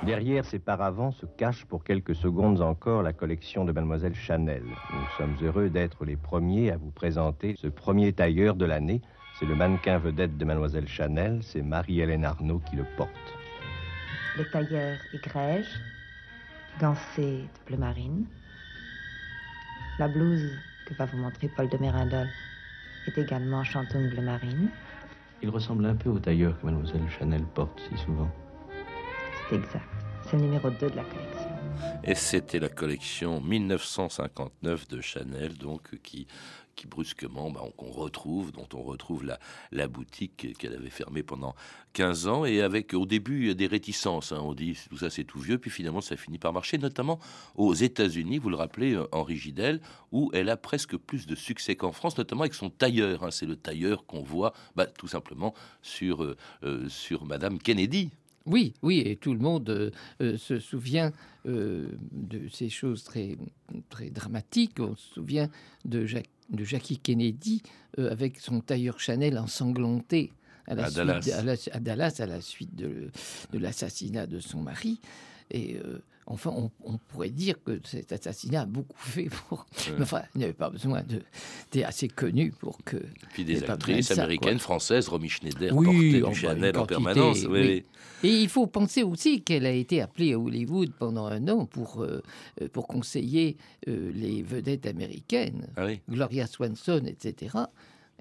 Derrière 0.04 0.46
ces 0.46 0.60
paravents 0.60 1.12
se 1.12 1.26
cache 1.26 1.66
pour 1.66 1.84
quelques 1.84 2.16
secondes 2.16 2.62
encore 2.62 3.04
la 3.04 3.12
collection 3.12 3.66
de 3.66 3.74
Mademoiselle 3.74 4.16
Chanel. 4.16 4.64
Nous 4.64 5.08
sommes 5.18 5.36
heureux 5.44 5.70
d'être 5.70 6.06
les 6.06 6.16
premiers 6.16 6.72
à 6.72 6.78
vous 6.78 6.92
présenter 6.92 7.56
ce 7.62 7.68
premier 7.68 8.14
tailleur 8.14 8.56
de 8.56 8.66
l'année. 8.66 9.02
C'est 9.38 9.46
le 9.46 9.56
mannequin 9.56 9.98
vedette 9.98 10.38
de 10.38 10.46
Mademoiselle 10.46 10.88
Chanel, 10.88 11.42
c'est 11.44 11.62
Marie-Hélène 11.62 12.24
Arnaud 12.24 12.62
qui 12.70 12.78
le 12.78 12.86
porte. 12.96 13.10
Le 14.38 14.46
tailleur 14.46 14.98
est 15.14 15.24
Grège, 15.24 15.68
gancé 16.80 17.44
de 17.44 17.68
bleu 17.68 17.78
marine. 17.78 18.26
La 20.00 20.08
blouse 20.08 20.50
que 20.86 20.94
va 20.94 21.06
vous 21.06 21.18
montrer 21.18 21.50
Paul 21.50 21.68
de 21.68 21.78
Mérindol 21.78 22.28
est 23.08 23.18
également 23.18 23.64
chanton 23.66 24.08
bleu 24.08 24.22
marine. 24.22 24.70
Il 25.42 25.50
ressemble 25.50 25.86
un 25.86 25.96
peu 25.96 26.10
au 26.10 26.20
tailleur 26.20 26.58
que 26.60 26.66
Mademoiselle 26.66 27.10
Chanel 27.20 27.44
porte 27.44 27.82
si 27.90 27.98
souvent. 27.98 28.32
C'est 29.50 29.56
exact. 29.56 29.84
C'est 30.30 30.38
le 30.38 30.44
numéro 30.44 30.70
2 30.70 30.90
de 30.90 30.96
la 30.96 31.04
collection. 31.04 31.50
Et 32.04 32.16
c'était 32.16 32.60
la 32.60 32.70
collection 32.70 33.42
1959 33.42 34.88
de 34.88 35.02
Chanel, 35.02 35.58
donc 35.58 36.00
qui 36.04 36.26
qui 36.76 36.88
brusquement, 36.88 37.52
bah, 37.52 37.62
qu'on 37.78 37.92
retrouve, 37.92 38.52
dont 38.52 38.68
on 38.74 38.82
retrouve 38.82 39.26
la, 39.26 39.40
la 39.72 39.88
boutique 39.88 40.58
qu'elle 40.58 40.74
avait 40.74 40.90
fermée 40.90 41.24
pendant 41.24 41.56
15 41.94 42.28
ans, 42.28 42.46
et 42.46 42.62
avec 42.62 42.94
au 42.94 43.06
début 43.06 43.54
des 43.56 43.68
réticences. 43.68 44.32
Hein, 44.32 44.40
on 44.42 44.54
dit 44.54 44.78
tout 44.90 44.98
ça 44.98 45.10
c'est 45.10 45.24
tout 45.24 45.40
vieux, 45.40 45.58
puis 45.58 45.70
finalement 45.70 46.02
ça 46.02 46.16
finit 46.16 46.38
par 46.38 46.54
marcher, 46.54 46.78
notamment 46.78 47.20
aux 47.56 47.74
États-Unis, 47.74 48.38
vous 48.38 48.50
le 48.50 48.56
rappelez, 48.56 48.94
euh, 48.94 49.08
Henri 49.12 49.38
Gidel, 49.38 49.82
où 50.12 50.30
elle 50.34 50.50
a 50.50 50.58
presque 50.58 50.98
plus 50.98 51.28
de 51.28 51.36
succès 51.36 51.76
qu'en 51.76 51.92
France, 51.92 52.18
notamment 52.18 52.42
avec 52.42 52.54
son 52.54 52.70
tailleur. 52.70 53.24
Hein. 53.24 53.32
c'est 53.32 53.46
le 53.46 53.56
tailleur 53.56 54.06
qu'on 54.06 54.22
voit 54.24 54.54
bah, 54.76 54.86
tout 54.86 55.08
simplement 55.08 55.54
sur, 55.82 56.24
euh, 56.24 56.38
euh, 56.64 56.88
sur 56.90 57.26
Madame 57.26 57.60
Kennedy. 57.60 58.12
Oui, 58.46 58.74
oui, 58.82 59.04
et 59.06 59.16
tout 59.16 59.34
le 59.34 59.40
monde 59.40 59.70
euh, 59.70 59.92
euh, 60.22 60.38
se 60.38 60.60
souvient 60.60 61.12
euh, 61.46 61.90
de 62.12 62.48
ces 62.50 62.70
choses 62.70 63.04
très, 63.04 63.38
très 63.90 64.10
dramatiques. 64.10 64.80
On 64.80 64.96
se 64.96 65.14
souvient 65.14 65.50
de, 65.86 66.06
de 66.50 66.64
Jackie 66.64 66.98
Kennedy 66.98 67.62
avec 67.98 68.40
son 68.40 68.62
tailleur 68.62 69.00
Chanel 69.00 69.38
ensanglanté 69.38 70.32
à, 70.66 70.76
la 70.76 70.90
Dallas. 70.90 71.70
à, 71.72 71.80
Dallas 71.80 72.16
à 72.20 72.26
la 72.26 72.42
suite 72.42 72.76
de, 72.76 73.12
de 73.52 73.60
l'assassinat 73.60 74.28
de 74.28 74.40
son 74.40 74.62
mari. 74.62 75.00
Et 75.52 75.78
Enfin, 76.32 76.54
on, 76.84 76.98
pourrait 76.98 77.30
dire 77.30 77.56
que 77.64 77.80
cet 77.84 78.12
assassinat 78.12 78.62
a 78.62 78.66
beaucoup 78.66 78.98
fait 78.98 79.30
pour. 79.30 79.66
Enfin, 80.00 80.22
il 80.36 80.40
n'y 80.40 80.44
avait 80.46 80.54
pas 80.54 80.70
besoin 80.70 81.04
de. 81.04 81.22
C'était 81.64 81.84
assez 81.84 82.08
connu 82.08 82.52
pour 82.52 82.78
que. 82.84 82.98
Et 82.98 83.28
puis 83.34 83.46
des 83.46 83.64
actrices 83.64 84.12
américaines, 84.12 84.60
françaises, 84.60 85.08
Romy 85.08 85.30
Schneider, 85.30 85.76
oui, 85.76 85.86
portait 85.86 86.32
du 86.32 86.36
Chanel 86.36 86.78
en 86.78 86.86
permanence. 86.86 87.46
Oui. 87.50 87.84
Et 88.24 88.42
il 88.42 88.50
faut 88.50 88.68
penser 88.68 89.04
aussi 89.04 89.42
qu'elle 89.42 89.66
a 89.66 89.72
été 89.72 90.02
appelée 90.02 90.34
à 90.34 90.40
Hollywood 90.40 90.92
pendant 90.98 91.26
un 91.26 91.48
an 91.48 91.66
pour, 91.66 92.04
euh, 92.04 92.22
pour 92.72 92.88
conseiller 92.88 93.58
euh, 93.88 94.12
les 94.14 94.44
vedettes 94.44 94.86
américaines, 94.86 95.68
ah 95.76 95.88
Gloria 96.08 96.46
Swanson, 96.46 97.04
etc 97.06 97.66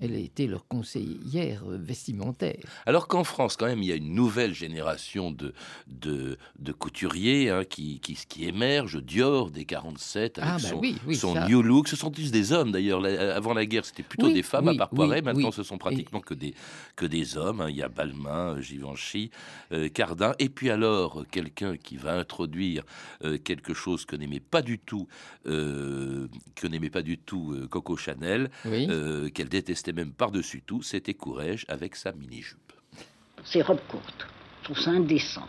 elle 0.01 0.15
a 0.15 0.19
été 0.19 0.47
leur 0.47 0.67
conseillère 0.67 1.63
euh, 1.69 1.77
vestimentaire. 1.79 2.65
Alors 2.87 3.07
qu'en 3.09 3.25
France, 3.25 3.57
quand 3.57 3.67
même, 3.67 3.83
il 3.83 3.89
y 3.89 3.93
a 3.93 3.97
une 3.97 4.15
nouvelle 4.15 4.55
génération 4.55 5.31
de, 5.31 5.53
de, 5.87 6.39
de 6.59 6.73
couturiers 6.73 7.51
hein, 7.51 7.65
qui, 7.65 8.01
qui, 8.01 8.15
qui 8.29 8.47
émergent. 8.47 9.03
Dior, 9.03 9.51
des 9.51 9.65
47, 9.65 10.39
avec 10.39 10.51
ah, 10.51 10.57
bah 10.63 10.69
son, 10.71 10.79
oui, 10.79 10.97
oui, 11.07 11.17
son 11.17 11.35
ça. 11.35 11.49
new 11.49 11.63
look. 11.63 11.89
Ce 11.89 11.97
sont 11.97 12.11
tous 12.11 12.31
des 12.31 12.53
hommes, 12.53 12.73
d'ailleurs. 12.73 13.05
Avant 13.05 13.55
la 13.55 13.67
guerre, 13.67 13.85
c'était 13.85 14.03
plutôt 14.03 14.27
Oui, 14.27 14.35
des 14.35 14.43
femmes, 14.43 14.69
à 14.69 14.75
part 14.75 14.91
Poiret. 14.91 15.23
Maintenant, 15.23 15.51
ce 15.51 15.63
sont 15.63 15.79
pratiquement 15.79 16.21
que, 16.21 16.35
des, 16.35 16.55
que 16.97 17.07
des 17.07 17.37
hommes. 17.37 17.61
hein. 17.61 17.69
Il 17.71 17.77
y 17.77 17.83
a 17.83 17.89
Balmain, 17.89 18.57
euh, 18.57 18.61
Givenchy, 18.61 19.31
euh, 19.73 19.89
Cardin. 19.89 20.33
Et 20.39 20.49
puis 20.49 20.71
alors, 20.71 21.25
quelqu'un 21.31 21.77
qui 21.77 21.97
va 21.97 22.15
introduire 22.15 22.85
euh, 23.25 23.39
quelque 23.39 23.75
chose 23.75 24.05
que 24.05 24.17
n'aimait 24.17 24.41
pas 24.41 24.63
du 24.63 24.79
tout, 24.79 25.09
euh, 25.47 26.27
que 26.55 26.67
n'aimait 26.67 26.91
pas 26.91 27.03
du 27.03 27.19
tout 27.19 27.53
euh, 27.53 27.67
Coco 27.69 27.97
Chanel, 27.97 28.51
Oui. 28.65 28.87
euh, 28.91 29.29
qu'elle 29.31 29.49
détestait 29.49 29.90
même 29.93 30.13
par-dessus 30.13 30.63
tout, 30.63 30.83
c'était 30.83 31.15
Courrèges 31.15 31.65
avec 31.69 31.97
sa 31.97 32.13
mini-jupe. 32.13 32.73
Ces 33.45 33.63
robes 33.63 33.81
courtes, 33.89 34.27
je 34.61 34.65
trouve 34.65 34.79
ça 34.79 34.91
indécent. 34.91 35.49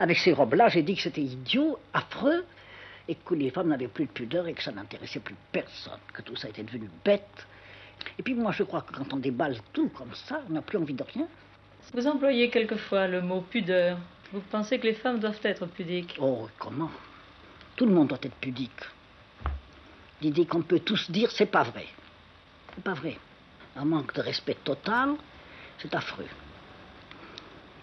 Avec 0.00 0.18
ces 0.18 0.32
robes-là, 0.32 0.68
j'ai 0.68 0.82
dit 0.82 0.94
que 0.94 1.02
c'était 1.02 1.22
idiot, 1.22 1.78
affreux, 1.92 2.44
et 3.08 3.16
que 3.16 3.34
les 3.34 3.50
femmes 3.50 3.68
n'avaient 3.68 3.88
plus 3.88 4.06
de 4.06 4.10
pudeur 4.10 4.46
et 4.46 4.54
que 4.54 4.62
ça 4.62 4.72
n'intéressait 4.72 5.20
plus 5.20 5.34
personne, 5.50 5.98
que 6.12 6.22
tout 6.22 6.36
ça 6.36 6.48
était 6.48 6.62
devenu 6.62 6.88
bête. 7.04 7.46
Et 8.18 8.22
puis 8.22 8.34
moi, 8.34 8.52
je 8.52 8.62
crois 8.62 8.82
que 8.82 8.94
quand 8.94 9.12
on 9.12 9.16
déballe 9.16 9.58
tout 9.72 9.88
comme 9.88 10.14
ça, 10.14 10.42
on 10.48 10.52
n'a 10.52 10.62
plus 10.62 10.78
envie 10.78 10.94
de 10.94 11.02
rien. 11.02 11.26
Vous 11.92 12.06
employez 12.06 12.48
quelquefois 12.48 13.08
le 13.08 13.20
mot 13.20 13.40
pudeur. 13.40 13.98
Vous 14.32 14.40
pensez 14.40 14.78
que 14.78 14.86
les 14.86 14.94
femmes 14.94 15.18
doivent 15.18 15.40
être 15.42 15.66
pudiques 15.66 16.16
Oh, 16.20 16.48
comment? 16.58 16.90
Tout 17.76 17.86
le 17.86 17.92
monde 17.92 18.08
doit 18.08 18.18
être 18.22 18.34
pudique. 18.36 18.70
l'idée 20.20 20.46
qu'on 20.46 20.62
peut 20.62 20.80
tous 20.80 21.10
dire 21.10 21.30
c'est 21.30 21.46
pas 21.46 21.64
vrai. 21.64 21.86
C'est 22.74 22.84
pas 22.84 22.94
vrai. 22.94 23.18
Un 23.76 23.84
manque 23.84 24.14
de 24.14 24.20
respect 24.20 24.58
total, 24.64 25.14
c'est 25.78 25.94
affreux. 25.94 26.28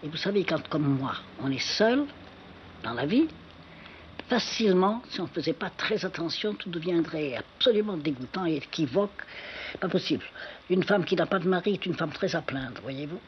Et 0.04 0.08
vous 0.08 0.18
savez, 0.18 0.44
quand 0.46 0.68
comme 0.70 0.88
moi, 0.88 1.16
on 1.42 1.52
est 1.52 1.58
seul 1.78 2.06
dans 2.84 2.94
la 2.94 3.06
vie, 3.06 3.28
facilement, 4.30 5.02
si 5.10 5.20
on 5.20 5.24
ne 5.24 5.30
faisait 5.30 5.54
pas 5.54 5.70
très 5.72 6.06
attention, 6.06 6.54
tout 6.54 6.70
deviendrait 6.70 7.36
absolument 7.36 7.98
dégoûtant 7.98 8.46
et 8.46 8.58
équivoque. 8.58 9.24
Pas 9.80 9.90
possible. 9.90 10.24
Une 10.70 10.84
femme 10.84 11.04
qui 11.04 11.16
n'a 11.16 11.26
pas 11.26 11.40
de 11.40 11.48
mari 11.48 11.74
est 11.74 11.86
une 11.86 11.96
femme 11.96 12.12
très 12.12 12.36
à 12.36 12.42
plaindre, 12.42 12.80
voyez-vous? 12.82 13.20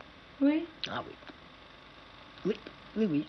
Oui. 0.41 0.63
Ah 0.89 1.03
oui. 1.07 1.15
Oui, 2.45 2.55
oui, 2.95 3.05
oui. 3.09 3.25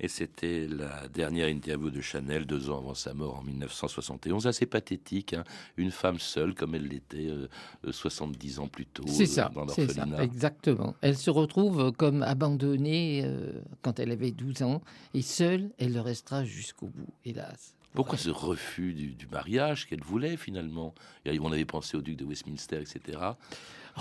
Et 0.00 0.08
c'était 0.08 0.66
la 0.68 1.08
dernière 1.08 1.48
interview 1.48 1.90
de 1.90 2.00
Chanel, 2.00 2.46
deux 2.46 2.70
ans 2.70 2.78
avant 2.78 2.94
sa 2.94 3.14
mort 3.14 3.38
en 3.38 3.42
1971. 3.42 4.46
Assez 4.46 4.66
pathétique, 4.66 5.34
hein. 5.34 5.44
une 5.76 5.90
femme 5.90 6.18
seule 6.18 6.54
comme 6.54 6.74
elle 6.74 6.86
l'était 6.86 7.28
euh, 7.28 7.48
70 7.90 8.60
ans 8.60 8.68
plus 8.68 8.86
tôt 8.86 9.04
C'est 9.06 9.24
euh, 9.24 9.26
ça, 9.26 9.50
dans 9.54 9.68
ça, 9.68 9.82
exactement. 10.22 10.94
Elle 11.00 11.16
se 11.16 11.30
retrouve 11.30 11.92
comme 11.92 12.22
abandonnée 12.22 13.22
euh, 13.24 13.60
quand 13.82 13.98
elle 13.98 14.12
avait 14.12 14.30
12 14.30 14.62
ans, 14.62 14.82
et 15.14 15.22
seule, 15.22 15.70
elle 15.78 15.92
le 15.92 16.00
restera 16.00 16.44
jusqu'au 16.44 16.86
bout, 16.86 17.12
hélas. 17.24 17.74
Pourquoi 17.94 18.18
ce 18.18 18.30
refus 18.30 18.92
du, 18.92 19.14
du 19.14 19.26
mariage 19.26 19.86
qu'elle 19.86 20.02
voulait 20.02 20.36
finalement? 20.36 20.94
On 21.26 21.52
avait 21.52 21.64
pensé 21.64 21.96
au 21.96 22.02
duc 22.02 22.16
de 22.16 22.24
Westminster, 22.24 22.80
etc. 22.80 23.18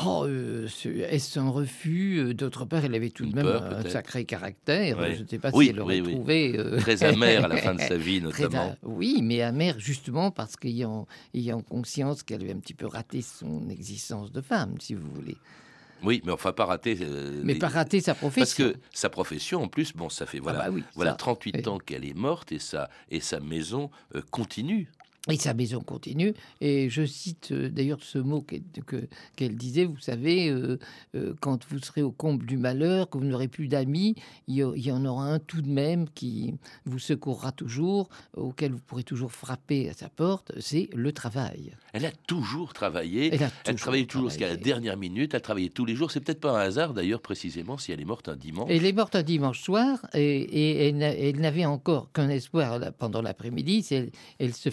Oh, 0.05 0.25
euh, 0.27 0.67
est-ce 1.09 1.39
un 1.39 1.49
refus? 1.49 2.17
Euh, 2.19 2.33
D'autre 2.33 2.65
part, 2.65 2.85
elle 2.85 2.93
avait 2.95 3.09
tout 3.09 3.25
de 3.25 3.33
même 3.35 3.45
peur, 3.45 3.63
un 3.63 3.89
sacré 3.89 4.25
caractère. 4.25 4.97
Ouais. 4.99 5.15
Je 5.15 5.23
ne 5.23 5.27
sais 5.27 5.39
pas 5.39 5.49
Oui, 5.53 5.65
si 5.65 5.71
elle 5.71 5.79
aurait 5.79 6.01
oui, 6.01 6.07
oui. 6.07 6.13
trouvé... 6.13 6.55
euh, 6.57 6.77
Très 6.79 7.03
amère 7.03 7.45
à 7.45 7.47
la 7.47 7.57
fin 7.57 7.73
de 7.73 7.81
sa 7.87 7.97
vie, 7.97 8.21
notamment. 8.21 8.75
Oui, 8.83 9.19
mais 9.23 9.41
amère 9.41 9.79
justement 9.79 10.29
parce 10.31 10.55
qu'ayant 10.55 11.07
ayant 11.33 11.61
conscience 11.61 12.23
qu'elle 12.23 12.41
avait 12.43 12.53
un 12.53 12.59
petit 12.59 12.73
peu 12.73 12.85
raté 12.85 13.21
son 13.21 13.69
existence 13.69 14.31
de 14.31 14.41
femme, 14.41 14.75
si 14.79 14.93
vous 14.93 15.09
voulez. 15.13 15.37
Oui, 16.03 16.21
mais 16.25 16.31
enfin 16.31 16.51
pas 16.53 16.65
rater. 16.65 16.95
euh, 17.01 17.41
Mais 17.43 17.53
les- 17.53 17.59
pas 17.59 17.69
rater 17.69 17.99
sa 18.01 18.13
profession. 18.13 18.65
Parce 18.65 18.73
que 18.75 18.79
sa 18.93 19.09
profession, 19.09 19.63
en 19.63 19.67
plus, 19.67 19.93
bon, 19.93 20.09
ça 20.09 20.27
fait 20.27 20.37
voilà, 20.37 20.59
bah 20.59 20.69
oui, 20.71 20.83
voilà 20.93 21.11
ça, 21.11 21.17
38 21.17 21.67
ans 21.67 21.79
qu'elle 21.79 22.05
est 22.05 22.13
morte 22.13 22.51
et 22.51 22.59
sa 22.59 22.87
et 23.09 23.19
sa 23.19 23.39
maison 23.39 23.89
euh, 24.13 24.21
continue. 24.29 24.91
Et 25.29 25.37
sa 25.37 25.53
maison 25.53 25.81
continue. 25.81 26.33
Et 26.61 26.89
je 26.89 27.05
cite 27.05 27.51
euh, 27.51 27.69
d'ailleurs 27.69 28.01
ce 28.01 28.17
mot 28.17 28.41
qu'elle 28.41 28.61
que- 28.85 29.07
qu'elle 29.35 29.55
disait, 29.55 29.85
vous 29.85 29.99
savez, 29.99 30.49
euh, 30.49 30.77
euh, 31.15 31.33
quand 31.41 31.65
vous 31.69 31.79
serez 31.79 32.01
au 32.01 32.11
comble 32.11 32.45
du 32.45 32.57
malheur, 32.57 33.09
que 33.09 33.17
vous 33.17 33.25
n'aurez 33.25 33.47
plus 33.47 33.67
d'amis, 33.67 34.15
il 34.47 34.55
y, 34.55 34.63
a- 34.63 34.71
il 34.75 34.85
y 34.85 34.91
en 34.91 35.03
aura 35.05 35.25
un 35.25 35.39
tout 35.39 35.61
de 35.61 35.69
même 35.69 36.07
qui 36.09 36.53
vous 36.85 36.99
secourra 36.99 37.51
toujours, 37.51 38.09
auquel 38.35 38.71
vous 38.71 38.79
pourrez 38.79 39.03
toujours 39.03 39.31
frapper 39.31 39.89
à 39.89 39.93
sa 39.93 40.09
porte, 40.09 40.51
c'est 40.59 40.89
le 40.93 41.11
travail. 41.11 41.71
Elle 41.93 42.05
a 42.05 42.11
toujours 42.11 42.73
travaillé. 42.73 43.33
Elle 43.33 43.43
a 43.43 43.45
Elle 43.47 43.51
toujours 43.63 43.77
travaillait 43.79 44.05
toujours 44.05 44.29
jusqu'à 44.29 44.47
la 44.47 44.55
dernière 44.57 44.97
minute. 44.97 45.33
Elle 45.33 45.41
travaillait 45.41 45.69
tous 45.69 45.85
les 45.85 45.95
jours. 45.95 46.11
C'est 46.11 46.19
peut-être 46.21 46.39
pas 46.39 46.51
un 46.57 46.61
hasard 46.61 46.93
d'ailleurs 46.93 47.21
précisément 47.21 47.77
si 47.77 47.91
elle 47.91 47.99
est 48.01 48.05
morte 48.05 48.29
un 48.29 48.35
dimanche. 48.35 48.69
Elle 48.71 48.85
est 48.85 48.93
morte 48.93 49.15
un 49.15 49.23
dimanche 49.23 49.61
soir 49.61 50.05
et, 50.13 50.21
et 50.21 50.87
elle, 50.87 50.97
n'a- 50.97 51.13
elle 51.15 51.39
n'avait 51.39 51.65
encore 51.65 52.11
qu'un 52.11 52.29
espoir 52.29 52.79
pendant 52.97 53.21
l'après-midi. 53.21 53.85
Elle, 53.91 54.11
elle 54.39 54.53
se 54.53 54.69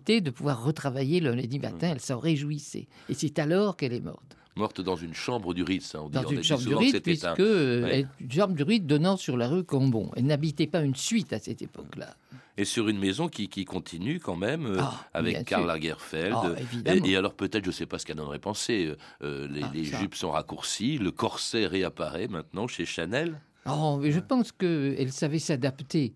de 0.00 0.30
pouvoir 0.30 0.64
retravailler 0.64 1.20
le 1.20 1.34
lundi 1.34 1.58
matin. 1.58 1.88
Mmh. 1.88 1.92
Elle 1.92 2.00
s'en 2.00 2.18
réjouissait. 2.18 2.86
Et 3.08 3.14
c'est 3.14 3.38
alors 3.38 3.76
qu'elle 3.76 3.92
est 3.92 4.00
morte. 4.00 4.36
Morte 4.56 4.80
dans 4.82 4.96
une 4.96 5.14
chambre 5.14 5.54
du 5.54 5.62
Ritz. 5.62 5.94
hein, 5.94 6.00
on 6.04 6.08
dit- 6.08 6.12
Dans 6.14 6.24
on 6.26 6.30
une 6.30 6.42
chambre 6.44 6.78
du 6.78 6.86
c'était 6.88 7.00
puisque 7.00 7.24
un- 7.24 7.34
euh, 7.38 7.82
Ouais. 7.84 8.06
une 8.20 8.30
chambre 8.32 8.54
du 8.54 8.62
rite 8.62 8.86
donnant 8.86 9.16
sur 9.16 9.36
la 9.38 9.48
rue 9.48 9.64
Combon. 9.64 10.10
Elle 10.14 10.26
n'habitait 10.26 10.66
pas 10.66 10.82
une 10.82 10.94
suite 10.94 11.32
à 11.32 11.38
cette 11.38 11.62
époque-là. 11.62 12.14
Et 12.58 12.66
sur 12.66 12.88
une 12.88 12.98
maison 12.98 13.28
qui, 13.28 13.48
qui 13.48 13.64
continue 13.64 14.20
quand 14.20 14.36
même, 14.36 14.66
euh, 14.66 14.76
Ah, 14.78 15.06
avec 15.14 15.46
Karl. 15.46 15.66
Lagerfeld. 15.66 16.34
Ah, 16.36 16.46
euh, 16.48 16.56
et, 17.02 17.10
et 17.12 17.16
alors 17.16 17.32
peut-être, 17.32 17.64
je 17.64 17.70
ne 17.70 17.74
sais 17.74 17.86
pas 17.86 17.98
ce 17.98 18.04
qu'elle 18.04 18.20
en 18.20 18.24
aurait 18.26 18.38
pensé, 18.38 18.94
euh, 19.22 19.48
les, 19.48 19.62
Ah, 19.62 19.70
les 19.72 19.84
jupes 19.84 20.14
sont 20.14 20.30
raccourcies, 20.32 20.98
le 20.98 21.10
corset 21.12 21.66
réapparaît 21.66 22.28
maintenant 22.28 22.68
chez 22.68 22.84
Chanel. 22.84 23.40
Oh, 23.64 23.98
mais 24.02 24.10
je 24.10 24.20
pense 24.20 24.52
qu'elle 24.52 25.12
savait 25.12 25.38
s'adapter 25.38 26.12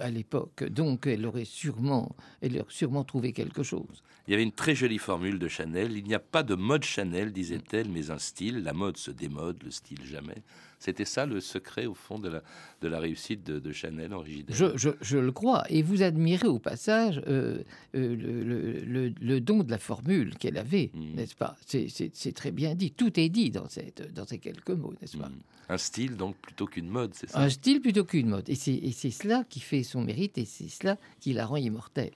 à 0.00 0.10
l'époque. 0.10 0.64
Donc, 0.64 1.06
elle 1.06 1.26
aurait 1.26 1.44
sûrement, 1.44 2.14
elle 2.40 2.56
aurait 2.56 2.66
sûrement 2.68 3.04
trouvé 3.04 3.32
quelque 3.32 3.62
chose. 3.62 4.02
Il 4.26 4.32
y 4.32 4.34
avait 4.34 4.42
une 4.42 4.52
très 4.52 4.74
jolie 4.74 4.98
formule 4.98 5.38
de 5.38 5.48
Chanel. 5.48 5.96
Il 5.96 6.04
n'y 6.04 6.14
a 6.14 6.20
pas 6.20 6.42
de 6.42 6.54
mode 6.54 6.84
Chanel, 6.84 7.32
disait-elle, 7.32 7.88
mais 7.88 8.10
un 8.10 8.18
style. 8.18 8.62
La 8.62 8.72
mode 8.72 8.96
se 8.96 9.10
démode, 9.10 9.62
le 9.64 9.70
style 9.70 10.04
jamais. 10.04 10.42
C'était 10.80 11.04
ça 11.04 11.26
le 11.26 11.40
secret, 11.40 11.84
au 11.86 11.94
fond, 11.94 12.18
de 12.18 12.28
la, 12.30 12.42
de 12.80 12.88
la 12.88 12.98
réussite 12.98 13.44
de, 13.44 13.58
de 13.58 13.70
Chanel 13.72 14.14
en 14.14 14.20
Rigidel. 14.20 14.56
Je, 14.56 14.64
je- 14.76 14.88
je 15.02 15.18
le 15.18 15.30
crois. 15.30 15.62
Et 15.68 15.82
vous 15.82 16.02
admirez 16.02 16.48
au 16.48 16.58
passage 16.58 17.20
euh, 17.28 17.58
euh, 17.94 18.16
le, 18.16 18.42
le- 18.42 18.80
le- 18.86 19.12
le 19.20 19.40
don 19.40 19.62
de 19.62 19.70
la 19.70 19.78
formule 19.78 20.34
qu'elle 20.38 20.56
avait, 20.56 20.90
Mm. 20.94 21.14
n'est-ce 21.16 21.34
pas? 21.36 21.54
C'est- 21.66 22.32
très 22.34 22.50
bien 22.50 22.74
dit. 22.74 22.90
Tout 22.92 23.20
est 23.20 23.28
dit 23.28 23.50
dans, 23.50 23.68
cette, 23.68 24.12
dans 24.14 24.26
ces 24.26 24.38
quelques 24.38 24.70
mots, 24.70 24.94
n'est-ce 25.00 25.16
pas? 25.18 25.30
Un 25.68 25.78
style, 25.78 26.16
donc, 26.16 26.34
plutôt 26.38 26.66
qu'une 26.66 26.88
mode, 26.88 27.12
c'est 27.14 27.30
ça? 27.30 27.38
Un 27.40 27.48
style 27.48 27.80
plutôt 27.80 28.02
qu'une 28.04 28.28
mode. 28.28 28.48
Et 28.48 28.56
c'est 28.56 28.74
et 28.74 28.90
c'est 28.90 29.12
cela 29.12 29.44
qui 29.48 29.60
fait 29.60 29.84
son 29.84 30.00
mérite 30.02 30.36
et 30.38 30.44
c'est 30.44 30.68
cela 30.68 30.96
qui 31.20 31.32
la 31.32 31.46
rend 31.46 31.56
immortelle. 31.56 32.10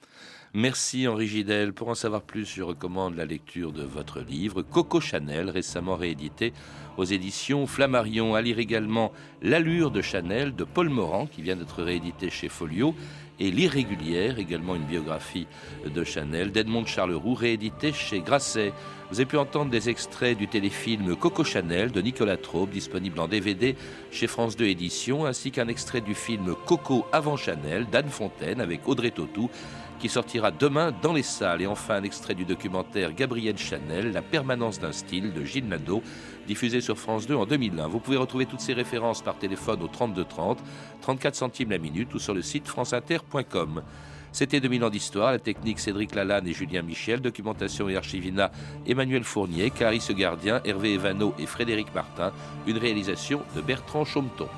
Merci 0.54 1.06
Henri 1.06 1.26
Gidel. 1.28 1.72
Pour 1.72 1.88
en 1.88 1.94
savoir 1.94 2.22
plus, 2.22 2.46
je 2.46 2.62
recommande 2.62 3.14
la 3.16 3.24
lecture 3.24 3.72
de 3.72 3.82
votre 3.84 4.20
livre 4.20 4.62
Coco 4.62 5.00
Chanel, 5.00 5.50
récemment 5.50 5.94
réédité 5.96 6.52
aux 6.96 7.04
éditions 7.04 7.66
Flammarion. 7.68 8.34
À 8.34 8.42
lire 8.42 8.53
également 8.58 9.12
L'allure 9.42 9.90
de 9.90 10.02
Chanel 10.02 10.54
de 10.54 10.64
Paul 10.64 10.88
Morand, 10.88 11.26
qui 11.26 11.42
vient 11.42 11.56
d'être 11.56 11.82
réédité 11.82 12.30
chez 12.30 12.48
Folio, 12.48 12.94
et 13.40 13.50
L'irrégulière, 13.50 14.38
également 14.38 14.76
une 14.76 14.84
biographie 14.84 15.46
de 15.84 16.04
Chanel 16.04 16.52
d'Edmond 16.52 16.86
Charleroux, 16.86 17.34
réédité 17.34 17.92
chez 17.92 18.20
Grasset. 18.20 18.72
Vous 19.10 19.16
avez 19.16 19.26
pu 19.26 19.36
entendre 19.36 19.70
des 19.70 19.88
extraits 19.88 20.38
du 20.38 20.48
téléfilm 20.48 21.16
Coco 21.16 21.44
Chanel 21.44 21.90
de 21.90 22.00
Nicolas 22.00 22.36
Traube, 22.36 22.70
disponible 22.70 23.18
en 23.20 23.28
DVD 23.28 23.76
chez 24.10 24.26
France 24.26 24.56
2 24.56 24.66
Éditions, 24.66 25.26
ainsi 25.26 25.50
qu'un 25.50 25.68
extrait 25.68 26.00
du 26.00 26.14
film 26.14 26.54
Coco 26.66 27.06
avant 27.12 27.36
Chanel 27.36 27.86
d'Anne 27.90 28.08
Fontaine 28.08 28.60
avec 28.60 28.88
Audrey 28.88 29.10
Tautou 29.10 29.50
qui 29.98 30.08
sortira 30.08 30.50
demain 30.50 30.92
dans 31.02 31.12
les 31.12 31.22
salles. 31.22 31.62
Et 31.62 31.66
enfin, 31.66 31.96
un 31.96 32.02
extrait 32.02 32.34
du 32.34 32.44
documentaire 32.44 33.12
Gabrielle 33.12 33.58
Chanel, 33.58 34.12
La 34.12 34.22
permanence 34.22 34.80
d'un 34.80 34.92
style 34.92 35.32
de 35.32 35.44
Gilles 35.44 35.68
Nadeau, 35.68 36.02
diffusé 36.46 36.80
sur 36.80 36.98
France 36.98 37.26
2 37.26 37.34
en 37.34 37.46
2001. 37.46 37.88
Vous 37.88 38.00
pouvez 38.00 38.16
retrouver 38.16 38.46
toutes 38.46 38.60
ces 38.60 38.72
références 38.72 39.22
par 39.22 39.36
téléphone 39.36 39.82
au 39.82 39.88
32 39.88 40.24
30, 40.24 40.58
34 41.00 41.34
centimes 41.34 41.70
la 41.70 41.78
minute 41.78 42.14
ou 42.14 42.18
sur 42.18 42.34
le 42.34 42.42
site 42.42 42.68
franceinter.com. 42.68 43.82
C'était 44.32 44.60
2000 44.60 44.84
ans 44.84 44.90
d'histoire, 44.90 45.30
la 45.30 45.38
technique 45.38 45.78
Cédric 45.78 46.12
Lalanne 46.12 46.48
et 46.48 46.52
Julien 46.52 46.82
Michel, 46.82 47.20
documentation 47.20 47.88
et 47.88 47.96
archivina 47.96 48.50
Emmanuel 48.84 49.22
Fournier, 49.22 49.70
Clarisse 49.70 50.10
Gardien, 50.10 50.60
Hervé 50.64 50.94
Evano 50.94 51.34
et 51.38 51.46
Frédéric 51.46 51.94
Martin, 51.94 52.32
une 52.66 52.78
réalisation 52.78 53.42
de 53.54 53.60
Bertrand 53.60 54.04
Chaumeton. 54.04 54.48